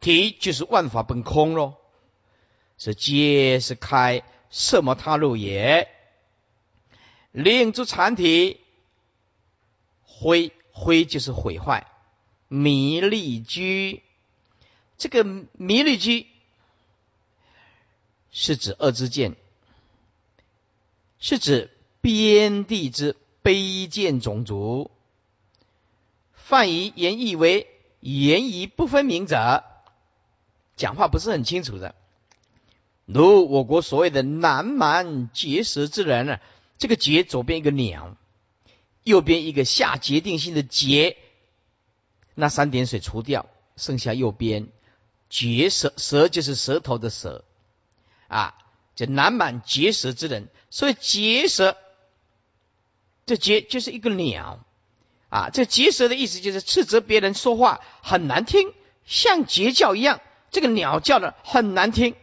[0.02, 1.76] 体就是万法本空喽，
[2.78, 5.88] 是皆是开色魔他路也，
[7.32, 8.60] 令诸禅体
[10.04, 11.88] 灰灰就是毁坏。
[12.50, 14.04] 弥利居，
[14.98, 16.28] 这个弥利居
[18.30, 19.38] 是指恶之见，
[21.20, 21.77] 是指
[22.08, 24.91] 边地之卑贱种族。
[26.32, 27.68] 泛以言义为
[27.99, 29.66] 言义不分明者，
[30.78, 31.95] 讲话不是很清楚的。
[33.03, 36.39] 如我国所谓的南蛮结舌之人呢，
[36.78, 38.16] 这个结左边一个鸟，
[39.03, 41.18] 右边一个下决定性的结。
[42.36, 44.70] 那三点水除掉，剩下右边
[45.28, 47.43] 结舌，舌就是舌头的舌
[48.30, 48.58] 啊，
[48.95, 51.76] 这南蛮结舌之人，所以结舌，
[53.28, 54.66] 这结就是一个鸟
[55.30, 58.74] 啊，这结舌的意思就是斥责别人说话很难听，
[59.06, 62.16] 像结叫一样，这个鸟叫的很难听，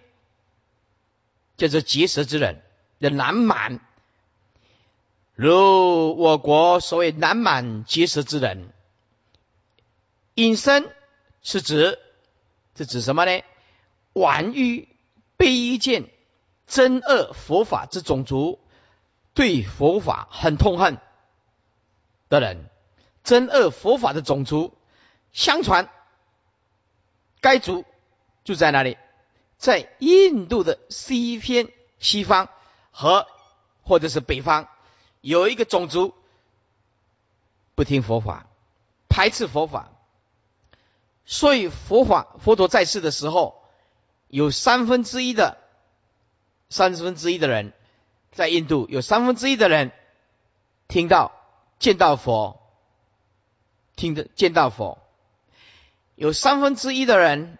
[1.58, 2.62] 叫做结舌之人
[2.98, 3.80] 的南满，
[5.34, 8.72] 如我国所谓南满结舌之人。
[10.34, 10.90] 隐身
[11.42, 11.98] 是指，
[12.76, 13.42] 是指什么呢？
[14.14, 14.88] 玩于
[15.36, 16.08] 卑贱
[16.66, 18.58] 真恶佛法之种族，
[19.34, 20.98] 对佛法很痛恨
[22.28, 22.70] 的人，
[23.24, 24.72] 憎恶佛法的种族。
[25.32, 25.90] 相传，
[27.40, 27.84] 该族
[28.44, 28.96] 住在哪里？
[29.58, 32.48] 在印度的西偏西方
[32.92, 33.26] 和
[33.82, 34.68] 或者是北方，
[35.20, 36.14] 有一个种族
[37.74, 38.46] 不听佛法，
[39.08, 39.90] 排斥佛法。
[41.24, 43.64] 所以佛法佛陀在世的时候，
[44.28, 45.58] 有三分之一的
[46.68, 47.72] 三十分之一的人
[48.34, 49.92] 在印度，有三分之一的人
[50.88, 51.32] 听到
[51.78, 52.60] 见到佛，
[53.96, 54.98] 听着见到佛，
[56.16, 57.58] 有三分之一的人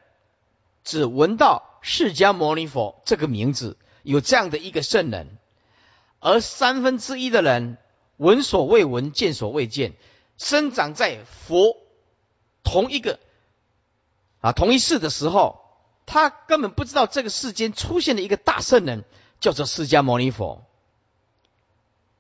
[0.83, 5.39] 只闻到释迦牟尼佛这个名字，有这样的一个圣人，
[6.19, 7.79] 而三分之一的人
[8.17, 9.95] 闻所未闻，见所未见，
[10.37, 11.77] 生长在佛
[12.63, 13.19] 同一个。
[14.41, 15.61] 啊，同一世的时候，
[16.05, 19.05] 他根本不知道这个世间出现了一个大圣人，
[19.41, 20.65] 叫做释迦牟尼佛。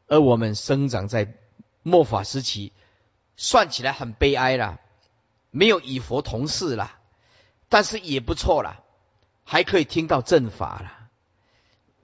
[0.06, 1.34] 而我们生长在
[1.82, 2.72] 末法时期，
[3.36, 4.78] 算起来很悲哀了，
[5.50, 6.98] 没有与佛同世了，
[7.68, 8.82] 但是也不错啦，
[9.44, 11.08] 还可以听到正法了，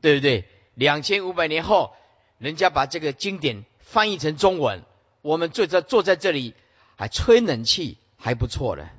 [0.00, 0.48] 对不对？
[0.74, 1.94] 两千五百年后，
[2.38, 4.82] 人家把这个经典翻译成中文，
[5.20, 6.54] 我们坐在坐在这里
[6.96, 8.90] 还吹冷气，还不错了。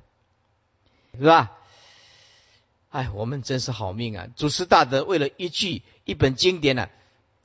[1.17, 1.57] 是吧？
[2.91, 4.27] 哎，我们真是好命啊！
[4.35, 6.89] 祖师大德为了一句一本经典呢，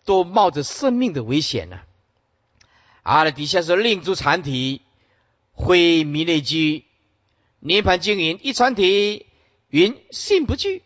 [0.05, 1.81] 都冒着生命的危险呢。
[3.03, 4.83] 啊，底下说令诸禅体
[5.53, 6.85] 灰弥内居，
[7.61, 9.27] 涅盘经云一传体
[9.69, 10.83] 云信不惧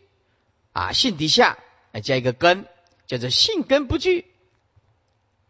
[0.73, 1.57] 啊，信底下
[2.03, 2.67] 加一个根，
[3.07, 4.25] 叫做信根不惧。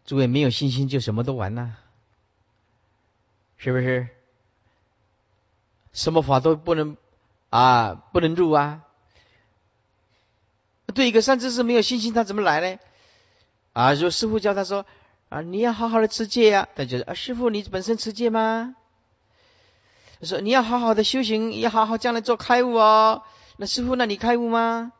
[0.06, 1.76] 诸位没有信心就什么都完了，
[3.58, 4.08] 是不是？
[5.92, 6.96] 什么法都不能。
[7.50, 8.82] 啊，不能入啊！
[10.92, 12.78] 对一个善知识没有信心，他怎么来呢？
[13.72, 14.86] 啊，说师傅教他说
[15.28, 16.68] 啊，你要好好的持戒呀。
[16.76, 18.76] 他觉得啊，师傅你本身持戒吗？
[20.20, 23.22] 他说你要好好的修行，要好好将来做开悟哦。
[23.56, 24.92] 那师傅，那你开悟吗？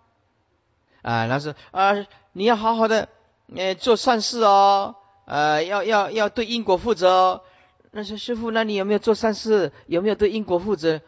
[1.03, 3.09] 啊，那是啊，你要好好的
[3.55, 7.43] 呃做善事哦，呃，要要要对因果负责哦。
[7.90, 9.70] 那说师傅，那你有没有做善事？
[9.86, 11.03] 有没有对因果负责？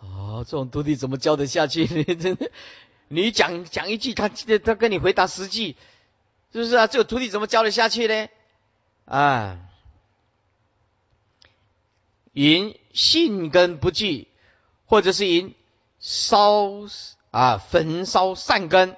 [0.00, 1.84] 哦，这种徒弟怎么教得下去？
[1.84, 2.50] 你真的，
[3.14, 5.76] 你讲讲一句，他他跟你回答十句，
[6.52, 6.86] 是不是啊？
[6.86, 8.28] 这个徒弟怎么教得下去呢？
[9.04, 9.58] 啊，
[12.32, 14.28] 因信根不具，
[14.86, 15.54] 或者是因
[15.98, 16.70] 烧
[17.30, 18.96] 啊焚烧善根，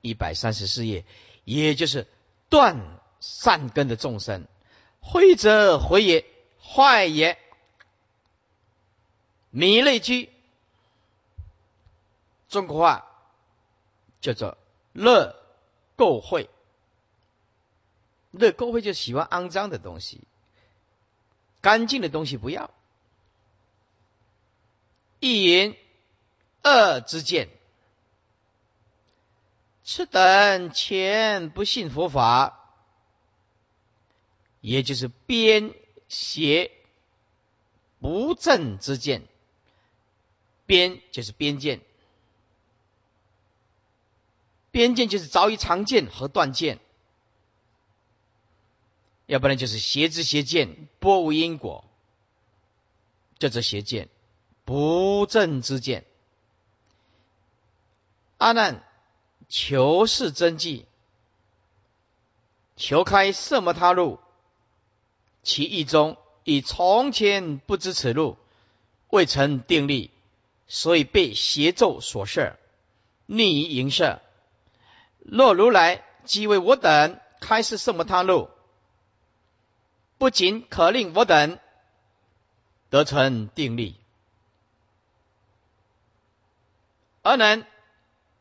[0.00, 1.04] 一百三十四页，
[1.44, 2.06] 也就是
[2.48, 4.46] 断善根的众生，
[5.00, 6.24] 慧者回也，
[6.62, 7.38] 坏也。
[9.50, 10.30] 弥勒居，
[12.54, 13.04] 中国话
[14.20, 14.56] 叫做
[14.92, 15.34] 乐
[15.96, 16.46] 垢秽。
[18.30, 20.20] 乐垢秽就喜欢肮脏的东西，
[21.60, 22.70] 干净的东西不要。
[25.18, 25.76] 一言
[26.62, 27.48] 二之见，
[29.82, 32.70] 此等前不信佛法，
[34.60, 35.74] 也就是边
[36.08, 36.70] 邪。
[37.98, 39.26] 不正之见。
[40.66, 41.80] 边就是边见，
[44.74, 46.80] 边见就是早于常见和断见，
[49.26, 51.84] 要不然就是邪知邪见，波无因果，
[53.38, 54.08] 叫做邪见，
[54.64, 56.04] 不正之见。
[58.38, 58.82] 阿难，
[59.48, 60.86] 求是真迹，
[62.74, 64.18] 求开色摩他路，
[65.44, 68.36] 其意中以从前不知此路，
[69.10, 70.10] 未曾定力。
[70.66, 72.58] 所以被邪咒所摄，
[73.26, 74.20] 逆于营舍。
[75.24, 78.48] 若如来即为我等开示什么他路，
[80.16, 81.58] 不仅可令我等
[82.90, 84.00] 得成定力，
[87.22, 87.66] 而能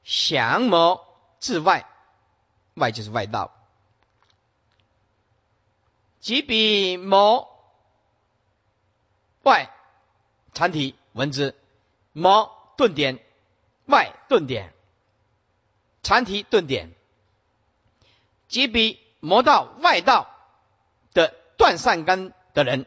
[0.03, 1.07] 降魔
[1.39, 1.89] 治外，
[2.75, 3.51] 外就是外道，
[6.19, 7.49] 即彼魔
[9.41, 9.69] 外
[10.53, 11.55] 禅体文字。
[12.15, 13.19] 魔顿点，
[13.87, 14.71] 外顿点，
[16.03, 16.91] 禅提顿点，
[18.47, 20.29] 即比魔道外道
[21.13, 22.85] 的断善根的人，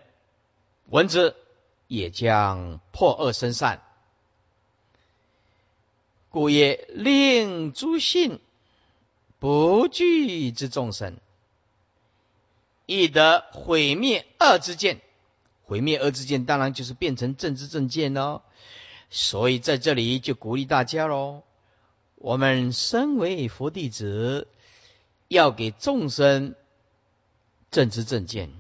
[0.87, 1.35] 闻之
[1.89, 3.83] 也将破恶生善，
[6.29, 8.39] 故也令诸信
[9.39, 11.17] 不惧之众生，
[12.85, 15.01] 亦得毁灭恶之见。
[15.65, 18.43] 毁灭恶之见，当然就是变成正知正见喽。
[19.11, 21.43] 所以在这里就鼓励大家喽，
[22.27, 24.49] 我们身为佛弟子，
[25.29, 26.57] 要给众生
[27.71, 28.51] 正知正见，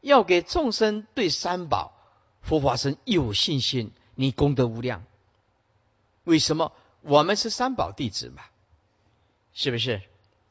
[0.00, 1.92] 要给众生对三宝、
[2.42, 5.04] 佛法僧有信心，你功德无量。
[6.24, 6.72] 为什么？
[7.02, 8.42] 我们是三宝弟子嘛，
[9.52, 10.02] 是不是？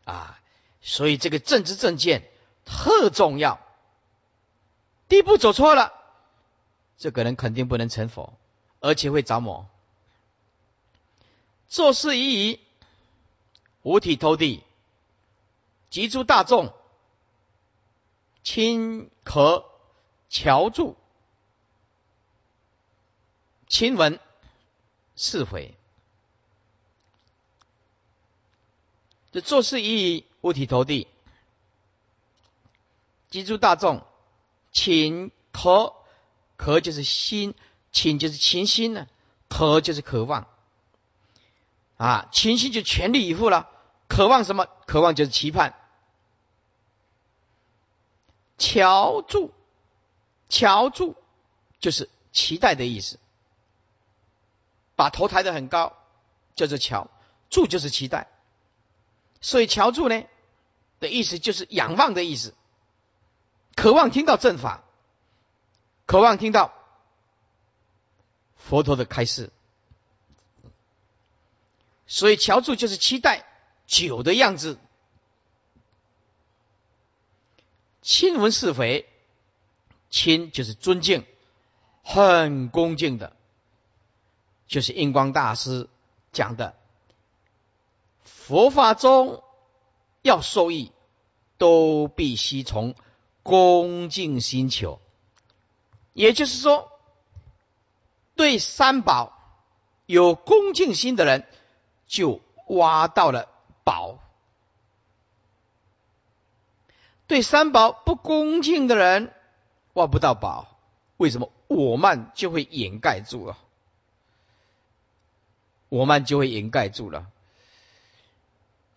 [0.06, 0.40] 啊，
[0.80, 2.24] 所以这个正知正见
[2.64, 3.60] 特重要。
[5.10, 5.92] 第一步走错了，
[6.98, 8.34] 这个人肯定不能成佛。
[8.80, 9.68] 而且会着魔，
[11.70, 12.60] 做事一疑，
[13.84, 14.64] 五体投地，
[15.90, 16.74] 集诸大众，
[18.44, 19.66] 亲和。
[20.32, 20.96] 乔住，
[23.68, 24.20] 亲闻
[25.16, 25.74] 是非。
[29.32, 31.08] 这做事一疑，五体投地，
[33.32, 34.06] 集诸大众，
[34.72, 35.96] 亲可
[36.58, 37.56] 可就是心。
[37.92, 39.08] 情就是情心呢，
[39.48, 40.48] 渴就是渴望，
[42.00, 43.70] 啊，情心就全力以赴了。
[44.08, 44.68] 渴望什么？
[44.88, 45.76] 渴望就是期盼。
[48.58, 49.52] 乔住，
[50.48, 51.18] 乔住
[51.82, 53.20] 就是期待的意思。
[54.96, 55.98] 把头抬得很高，
[56.56, 57.10] 叫做乔
[57.50, 58.30] 住，就是期待。
[59.42, 60.24] 所以乔住呢
[61.02, 62.54] 的意思就是仰望的意思，
[63.76, 64.84] 渴望听到正法，
[66.06, 66.74] 渴望听到。
[68.56, 69.52] 佛陀的开示，
[72.10, 73.46] 所以乔住就是期待
[73.86, 74.80] 酒的样子。
[78.02, 79.08] 亲闻是非，
[80.10, 81.24] 亲就是尊敬，
[82.04, 83.34] 很恭敬的，
[84.68, 85.88] 就是印光大师
[86.34, 86.76] 讲的，
[88.24, 89.44] 佛法中
[90.24, 90.92] 要受益，
[91.58, 92.96] 都必须从
[93.44, 95.00] 恭敬心求，
[96.12, 96.92] 也就是说。
[98.36, 99.34] 对三宝
[100.06, 101.46] 有恭敬心的人，
[102.10, 103.48] 就挖到了
[103.86, 104.20] 宝；
[107.28, 109.34] 对三宝不恭敬的人，
[109.94, 110.78] 挖不到宝。
[111.16, 111.50] 为什么？
[111.68, 113.58] 我慢就会掩盖住了，
[115.88, 117.28] 我慢就会掩盖住了。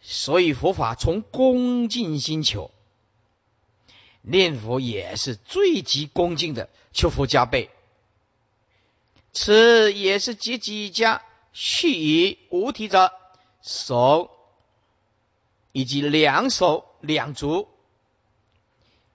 [0.01, 2.71] 所以佛法从恭敬心求，
[4.23, 7.71] 念佛也是最极恭敬的，求佛加倍。
[9.35, 13.13] 此也是结几家续以无体者
[13.63, 14.31] 手，
[15.73, 17.69] 以及两手两足，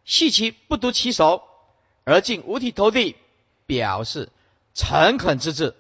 [0.06, 1.44] 系其不独其手，
[2.04, 3.16] 而尽五体投地，
[3.66, 4.32] 表示
[4.74, 5.76] 诚恳之志。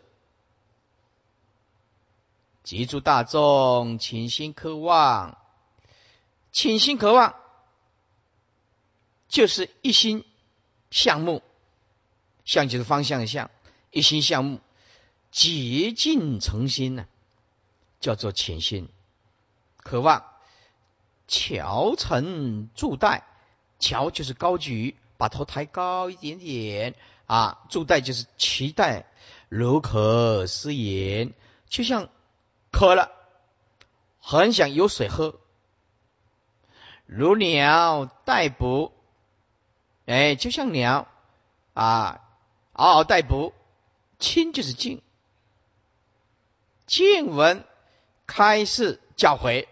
[2.63, 5.37] 集诸大众倾心渴望，
[6.51, 7.35] 倾心渴望，
[9.29, 10.25] 就是一心
[10.91, 11.41] 向目，
[12.43, 13.49] 向就是方向的向。
[13.91, 14.59] 一心向目，
[15.37, 17.05] 竭尽诚心呢，
[17.99, 18.89] 叫做潜心。
[19.77, 20.25] 渴望
[21.27, 23.23] 桥成柱带，
[23.77, 26.95] 桥就是高举，把头抬高一点点
[27.27, 27.63] 啊。
[27.69, 29.05] 柱带就是期待，
[29.47, 31.35] 如渴思言，
[31.69, 32.09] 就像
[32.71, 33.11] 渴了，
[34.19, 35.39] 很想有水喝。
[37.05, 38.91] 如鸟待哺，
[40.07, 41.07] 哎，就像鸟
[41.75, 42.23] 啊。
[42.73, 43.53] 嗷嗷待哺，
[44.17, 45.03] 亲就是敬，
[46.87, 47.63] 见闻
[48.25, 49.67] 开示教诲，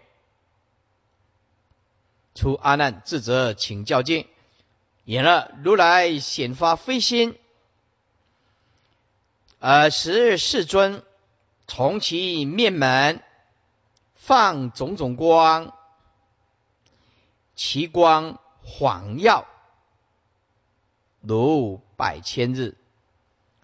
[2.34, 4.28] 出阿难自责请教敬，
[5.04, 7.38] 言了如来显发非心，
[9.58, 11.02] 而时世尊
[11.66, 13.22] 从其面门
[14.14, 15.74] 放种种光，
[17.54, 19.46] 其光晃耀
[21.20, 22.76] 如百千日。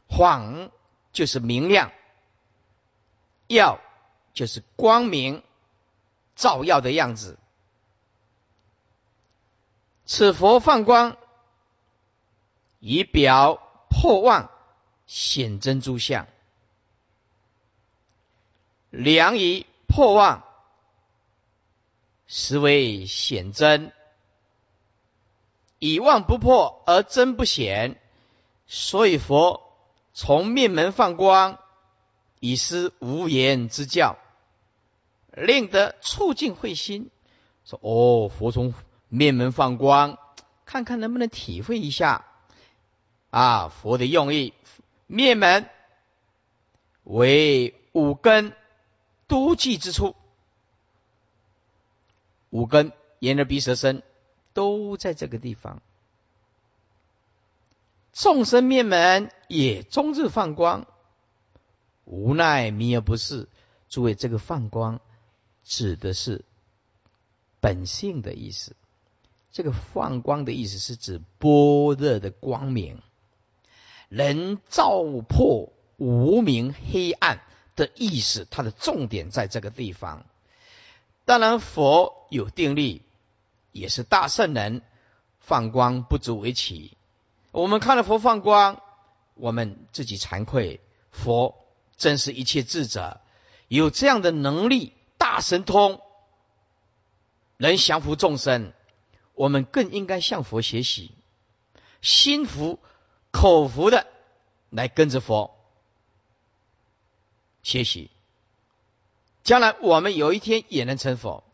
[0.09, 0.71] 晃
[1.13, 1.93] 就是明亮，
[3.53, 3.81] 耀
[4.35, 5.43] 就是光明，
[6.35, 7.39] 照耀的样子。
[10.05, 11.17] 此佛放光，
[12.81, 14.51] 以表破妄，
[15.07, 16.27] 显真诸相。
[18.91, 20.45] 良以破妄，
[22.27, 23.93] 实为显真；
[25.79, 28.01] 以妄不破而真不显，
[28.67, 29.69] 所以佛。
[30.15, 31.59] 从面门放光，
[32.45, 34.19] 以施无言之教，
[35.31, 37.09] 令得促进慧心。
[37.65, 38.75] 说哦，佛从
[39.09, 40.19] 面门放光，
[40.67, 42.25] 看看能不能体会一下
[43.31, 43.69] 啊？
[43.69, 44.55] 佛的用意，
[45.07, 45.71] 面门
[47.05, 48.53] 为五根
[49.29, 50.17] 都记之处，
[52.51, 52.91] 五根
[53.21, 54.03] 眼耳鼻舌身
[54.53, 55.81] 都在这个地方。
[58.13, 60.89] 众生面门也终日放光，
[62.13, 63.49] 无奈迷而不是。
[63.89, 65.01] 诸位，这个放光
[65.65, 66.45] 指的是
[67.59, 68.77] 本性的意思。
[69.51, 73.01] 这个放光的意思是指般若的光明，
[74.11, 77.41] 能照破无明黑暗
[77.77, 78.47] 的意思。
[78.51, 80.27] 它的重点在这个地方。
[81.25, 83.01] 当然，佛有定力，
[83.73, 84.83] 也是大圣人，
[85.41, 86.97] 放光不足为奇。
[87.53, 88.83] 我们看了佛放光，
[89.35, 90.81] 我们自己惭愧。
[91.11, 91.62] 佛
[92.03, 93.21] 真是一切智者，
[93.69, 96.01] 有这样的能力，大神通，
[97.59, 98.73] 能降服众生。
[99.35, 101.15] 我们更应该向佛学习，
[102.01, 102.81] 心服
[103.31, 104.09] 口服的
[104.69, 105.57] 来跟着佛
[107.63, 108.11] 学习。
[109.45, 111.45] 将来我们有一天也能成佛。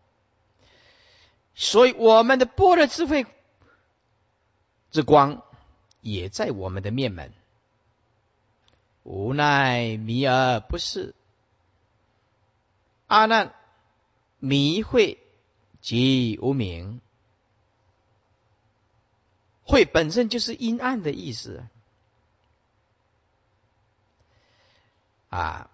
[1.54, 3.26] 所以我们的般若智慧
[4.90, 5.42] 之光。
[6.00, 7.34] 也在我们的面门，
[9.08, 11.14] 无奈迷而不是。
[13.06, 13.54] 阿难
[14.38, 15.18] 迷会
[15.80, 17.00] 即无明，
[19.64, 21.64] 会本身就是阴暗的意思
[25.30, 25.70] 啊，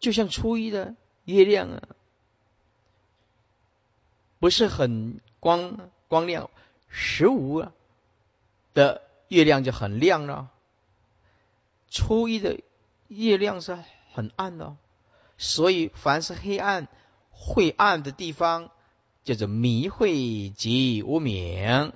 [0.00, 0.94] 就像初一的
[1.26, 1.82] 月亮啊，
[4.38, 6.48] 不是很光光亮，
[6.88, 7.66] 十五。
[8.72, 10.50] 的月亮就很亮了，
[11.96, 12.60] 初一的
[13.08, 13.78] 月亮是
[14.12, 14.76] 很暗的，
[15.38, 16.88] 所以凡是黑暗、
[17.30, 18.70] 晦暗的地方，
[19.24, 21.94] 叫做迷晦即无明。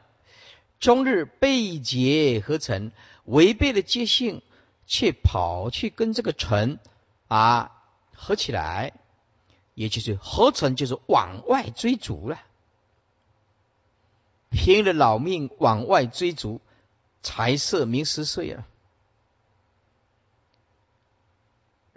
[0.78, 2.92] 终日背结合成，
[3.26, 4.40] 违背了戒性，
[4.86, 6.78] 却跑去跟这个尘
[7.28, 7.70] 啊
[8.14, 8.94] 合起来，
[9.74, 12.40] 也就是合成，就是往外追逐了，
[14.48, 16.62] 拼了老命往外追逐。
[17.22, 18.66] 财色名食睡啊，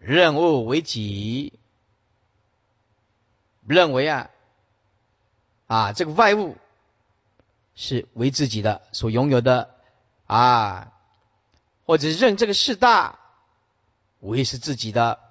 [0.06, 1.54] 任务为己，
[3.66, 4.30] 认为啊
[5.68, 6.58] 啊这个外物
[7.74, 9.74] 是为自己的所拥有的
[10.28, 10.92] 啊，
[11.86, 13.18] 或者认这个事大
[14.20, 15.22] 为是自己的，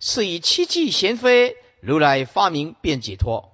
[0.00, 3.52] 是以七气贤非如来发明便解脱，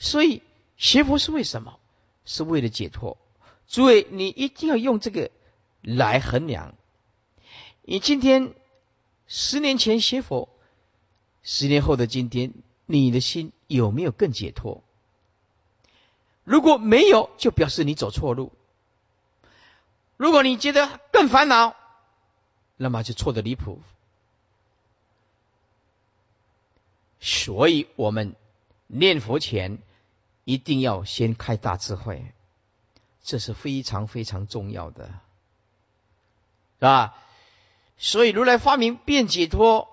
[0.00, 0.42] 所以
[0.76, 1.78] 学佛是为什么？
[2.24, 3.18] 是为了解脱。
[3.68, 5.30] 诸位，你一定要用这个
[5.80, 6.74] 来衡量。
[7.82, 8.52] 你今天
[9.28, 10.48] 十年前学佛，
[11.42, 12.52] 十年后的今天，
[12.86, 14.82] 你的心有没有更解脱？
[16.44, 18.52] 如果没有，就表示你走错路。
[20.16, 21.74] 如果你觉得更烦恼，
[22.76, 23.80] 那么就错的离谱。
[27.18, 28.36] 所以我们
[28.86, 29.78] 念佛前
[30.44, 32.32] 一定要先开大智慧。
[33.22, 35.12] 这是非常非常重要的，是
[36.78, 37.18] 吧？
[37.98, 39.88] 所以如来发明变解脱，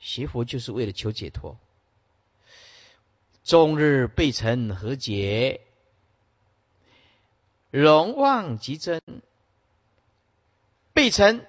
[0.00, 1.58] 学佛就是为了求解脱。
[3.44, 5.60] 终日被尘和解，
[7.70, 9.00] 容望即真。
[10.92, 11.46] 被尘，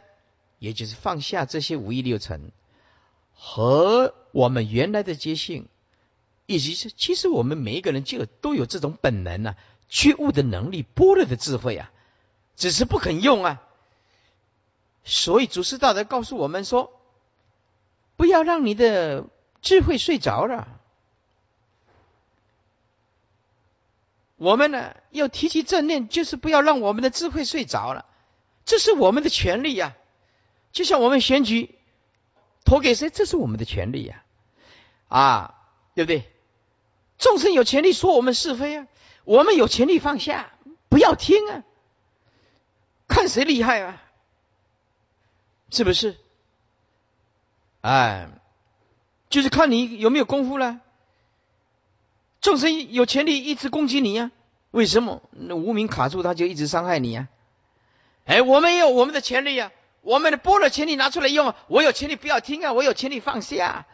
[0.59, 2.51] 也就是放下这些五欲六尘
[3.33, 5.67] 和我们原来的觉性，
[6.45, 9.55] 以及是其实我们每一个人就都有这种本能呢。
[9.89, 11.91] 觉悟的能力，般若的智慧啊，
[12.55, 13.63] 只是不肯用啊。
[15.03, 16.91] 所以祖师大德告诉我们说，
[18.15, 19.25] 不要让你的
[19.61, 20.67] 智慧睡着了。
[24.37, 28.05] 我们呢，要提起正念，就是不要让我们的智慧睡着了，
[28.63, 29.95] 这是我们的权利呀。
[30.71, 31.77] 就像我们选举
[32.63, 34.23] 投给谁，这是我们的权利呀，
[35.07, 35.55] 啊，
[35.93, 36.31] 对不对？
[37.17, 38.87] 众生有权利说我们是非啊，
[39.25, 40.53] 我们有权利放下，
[40.87, 41.63] 不要听啊，
[43.09, 44.01] 看谁厉害啊，
[45.71, 46.17] 是不是？
[47.81, 48.27] 哎，
[49.29, 50.79] 就是看你有没有功夫了。
[52.41, 54.31] 众生有权利一直攻击你呀？
[54.71, 55.21] 为什么？
[55.31, 57.27] 那无名卡住，他就一直伤害你呀？
[58.25, 63.87] 哎，我们也有我们的权利呀，我们的波的权利拿出来用，我有权利不要听啊，我有权利放下，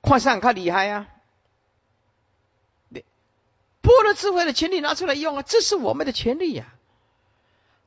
[0.00, 1.08] 快上看厉害呀！
[3.82, 6.74] 波罗智慧的权利拿出来用啊，这是我们的权利呀，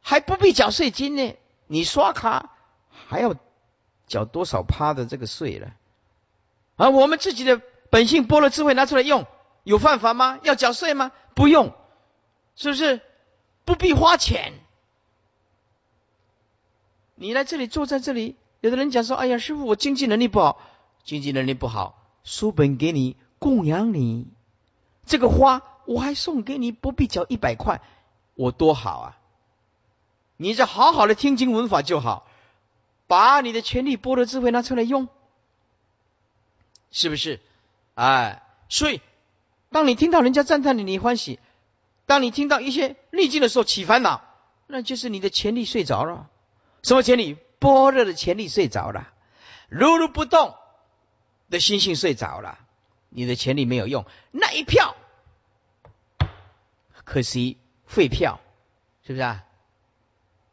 [0.02, 1.36] 还不必缴税金呢。
[1.68, 2.56] 你刷卡
[3.10, 3.36] 还要
[4.06, 5.72] 缴多少趴的这个税了？
[6.76, 9.26] 而我们自己的本性波罗智慧拿出来用。
[9.64, 10.40] 有犯法吗？
[10.44, 11.12] 要缴税吗？
[11.34, 11.74] 不用，
[12.56, 13.02] 是不是？
[13.66, 14.54] 不必花钱。
[17.16, 20.62] 你来这里坐在这里，有的人讲说：“哎呀，师傅，我经济能力不好，
[21.04, 24.28] 经济能力不好，书本给你供养你，
[25.08, 27.82] 这个花我还送给你，不必缴一百块，
[28.36, 29.18] 我多好啊！
[30.38, 32.29] 你这好好的听经闻法就好，
[33.10, 35.08] 把你的权力、波罗智慧拿出来用，
[36.92, 37.42] 是不是？
[37.96, 39.02] 哎，所以。
[39.72, 41.40] 当你听到人家赞叹你，你欢喜；
[42.06, 44.22] 当你听到一些逆境的时候起烦恼，
[44.68, 46.30] 那就是你的潜力睡着了。
[46.84, 47.36] 什么潜力？
[47.60, 49.12] 波若的潜力睡着了，
[49.70, 50.56] 如如不动
[51.50, 52.58] 的心性睡着了，
[53.10, 54.06] 你的潜力没有用。
[54.32, 54.96] 那一票，
[57.04, 58.40] 可惜废票，
[59.06, 59.44] 是不是啊？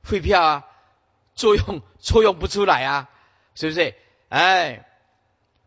[0.03, 0.67] 废票啊，
[1.37, 3.11] 作用 作用不出来啊，
[3.55, 3.95] 是不是？
[4.28, 4.84] 哎，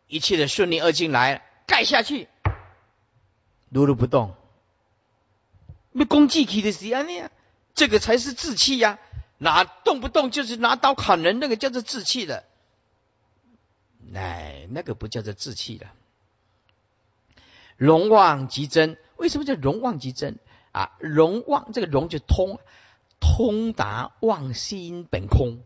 [0.08, 2.28] 一切的顺利而进来，盖下去。
[3.70, 4.36] 如如不动，
[5.92, 7.30] 那攻击气的时安呢？
[7.76, 9.00] 这个才是志气呀！
[9.38, 12.44] 拿动不动就是拿刀砍人，那个叫做志气的。
[14.14, 15.88] 哎，那个不叫做志气的。
[17.78, 20.40] 容旺即真，为什么叫容旺即真
[20.74, 20.92] 啊？
[21.00, 22.60] 容旺这个容就通，
[23.20, 25.62] 通达妄心本空，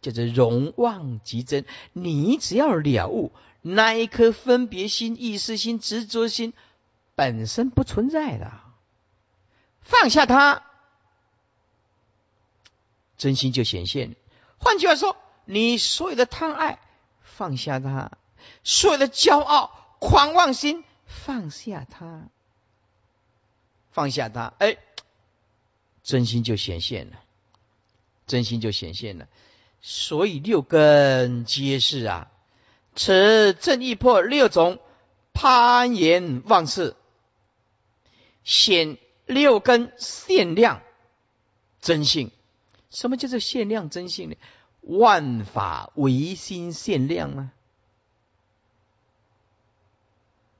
[0.00, 1.64] 叫做容妄即真。
[1.92, 6.52] 你只要了悟那一颗分别心、意识心、执着心。
[7.14, 8.50] 本身不存在的，
[9.82, 10.62] 放下它，
[13.18, 14.16] 真心就显现。
[14.58, 16.78] 换句话说，你所有的贪爱
[17.20, 18.12] 放下它，
[18.64, 22.28] 所有的骄傲、狂妄心放下它，
[23.90, 24.78] 放下它，哎，
[26.02, 27.22] 真心就显现了，
[28.26, 29.28] 真心就显现了。
[29.80, 32.30] 所以六根皆是啊，
[32.94, 34.80] 此正义破六种
[35.32, 36.96] 攀岩妄事。
[38.44, 40.82] 显六根限量
[41.80, 42.32] 真性，
[42.90, 44.36] 什么叫做限量真性呢？
[44.80, 47.52] 万法唯心限量啊！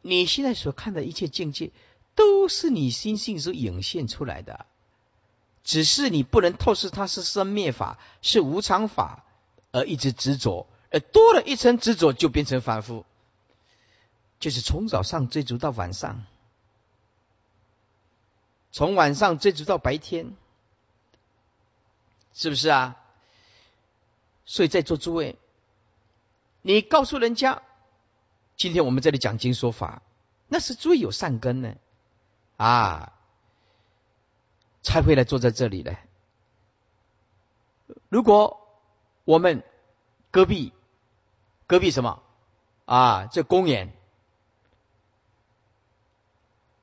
[0.01, 1.73] 你现在所看的一切境界，
[2.15, 4.67] 都是你心性所涌现出来的，
[5.65, 9.25] 只是你不能透视它是生灭法，是无常法，
[9.71, 13.05] 而一直执着，而多了一层执着，就变成凡夫，
[14.41, 16.25] 就是从早上追逐到晚上。
[18.73, 20.35] 从晚上追逐到白天，
[22.33, 22.97] 是不是啊？
[24.47, 25.37] 所以在座诸位，
[26.63, 27.63] 你告诉人家，
[28.57, 30.03] 今天我们这里讲经说法，
[30.49, 31.75] 那是最有善根呢，
[32.57, 33.13] 啊，
[34.83, 35.97] 才会来坐在这里的。
[38.09, 38.67] 如果
[39.25, 39.63] 我们
[40.31, 40.73] 隔壁
[41.67, 42.23] 隔壁什么
[42.85, 43.93] 啊，这公园，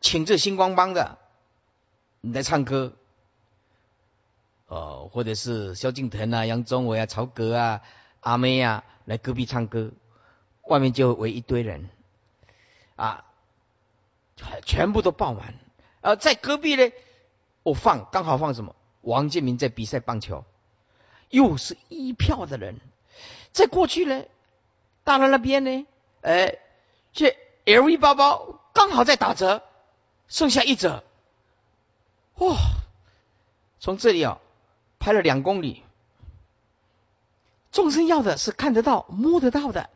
[0.02, 1.18] 请这星光帮的。
[2.22, 2.94] 你在唱歌，
[4.68, 7.82] 哦，或者是萧敬腾啊、杨宗纬啊、曹格啊、
[8.20, 9.92] 阿妹啊来隔壁唱歌，
[10.64, 11.90] 外面就围一堆人，
[12.96, 13.24] 啊，
[14.66, 15.54] 全部都爆满。
[16.02, 16.92] 啊，在隔壁呢，
[17.70, 18.76] 我放刚好放什么？
[19.02, 20.44] 王建民在比赛棒球，
[21.30, 22.80] 又是一票的人。
[23.52, 24.24] 在过去呢，
[25.04, 25.86] 大陆那边呢，
[26.22, 26.58] 哎，
[27.14, 29.62] 这 LV 包包刚好在打折，
[30.28, 31.04] 剩下一折。
[32.36, 32.56] 哇！
[33.80, 34.40] 从这里啊，
[34.98, 35.84] 拍了两公里。
[37.72, 39.92] 众生要的是看得到、摸得到的，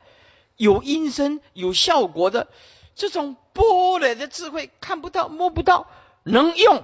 [0.57, 2.47] 有音声、有效果的
[2.93, 5.87] 这种波罗的智慧，看不到、摸不到，
[6.23, 6.83] 能用，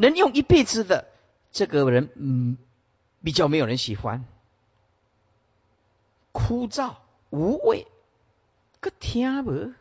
[0.00, 1.08] 能用一辈子的
[1.52, 2.56] 这个人，嗯，
[3.22, 4.24] 比较没有人喜欢，
[6.32, 6.94] 枯燥
[7.30, 7.86] 无味，
[8.80, 9.72] 个听无。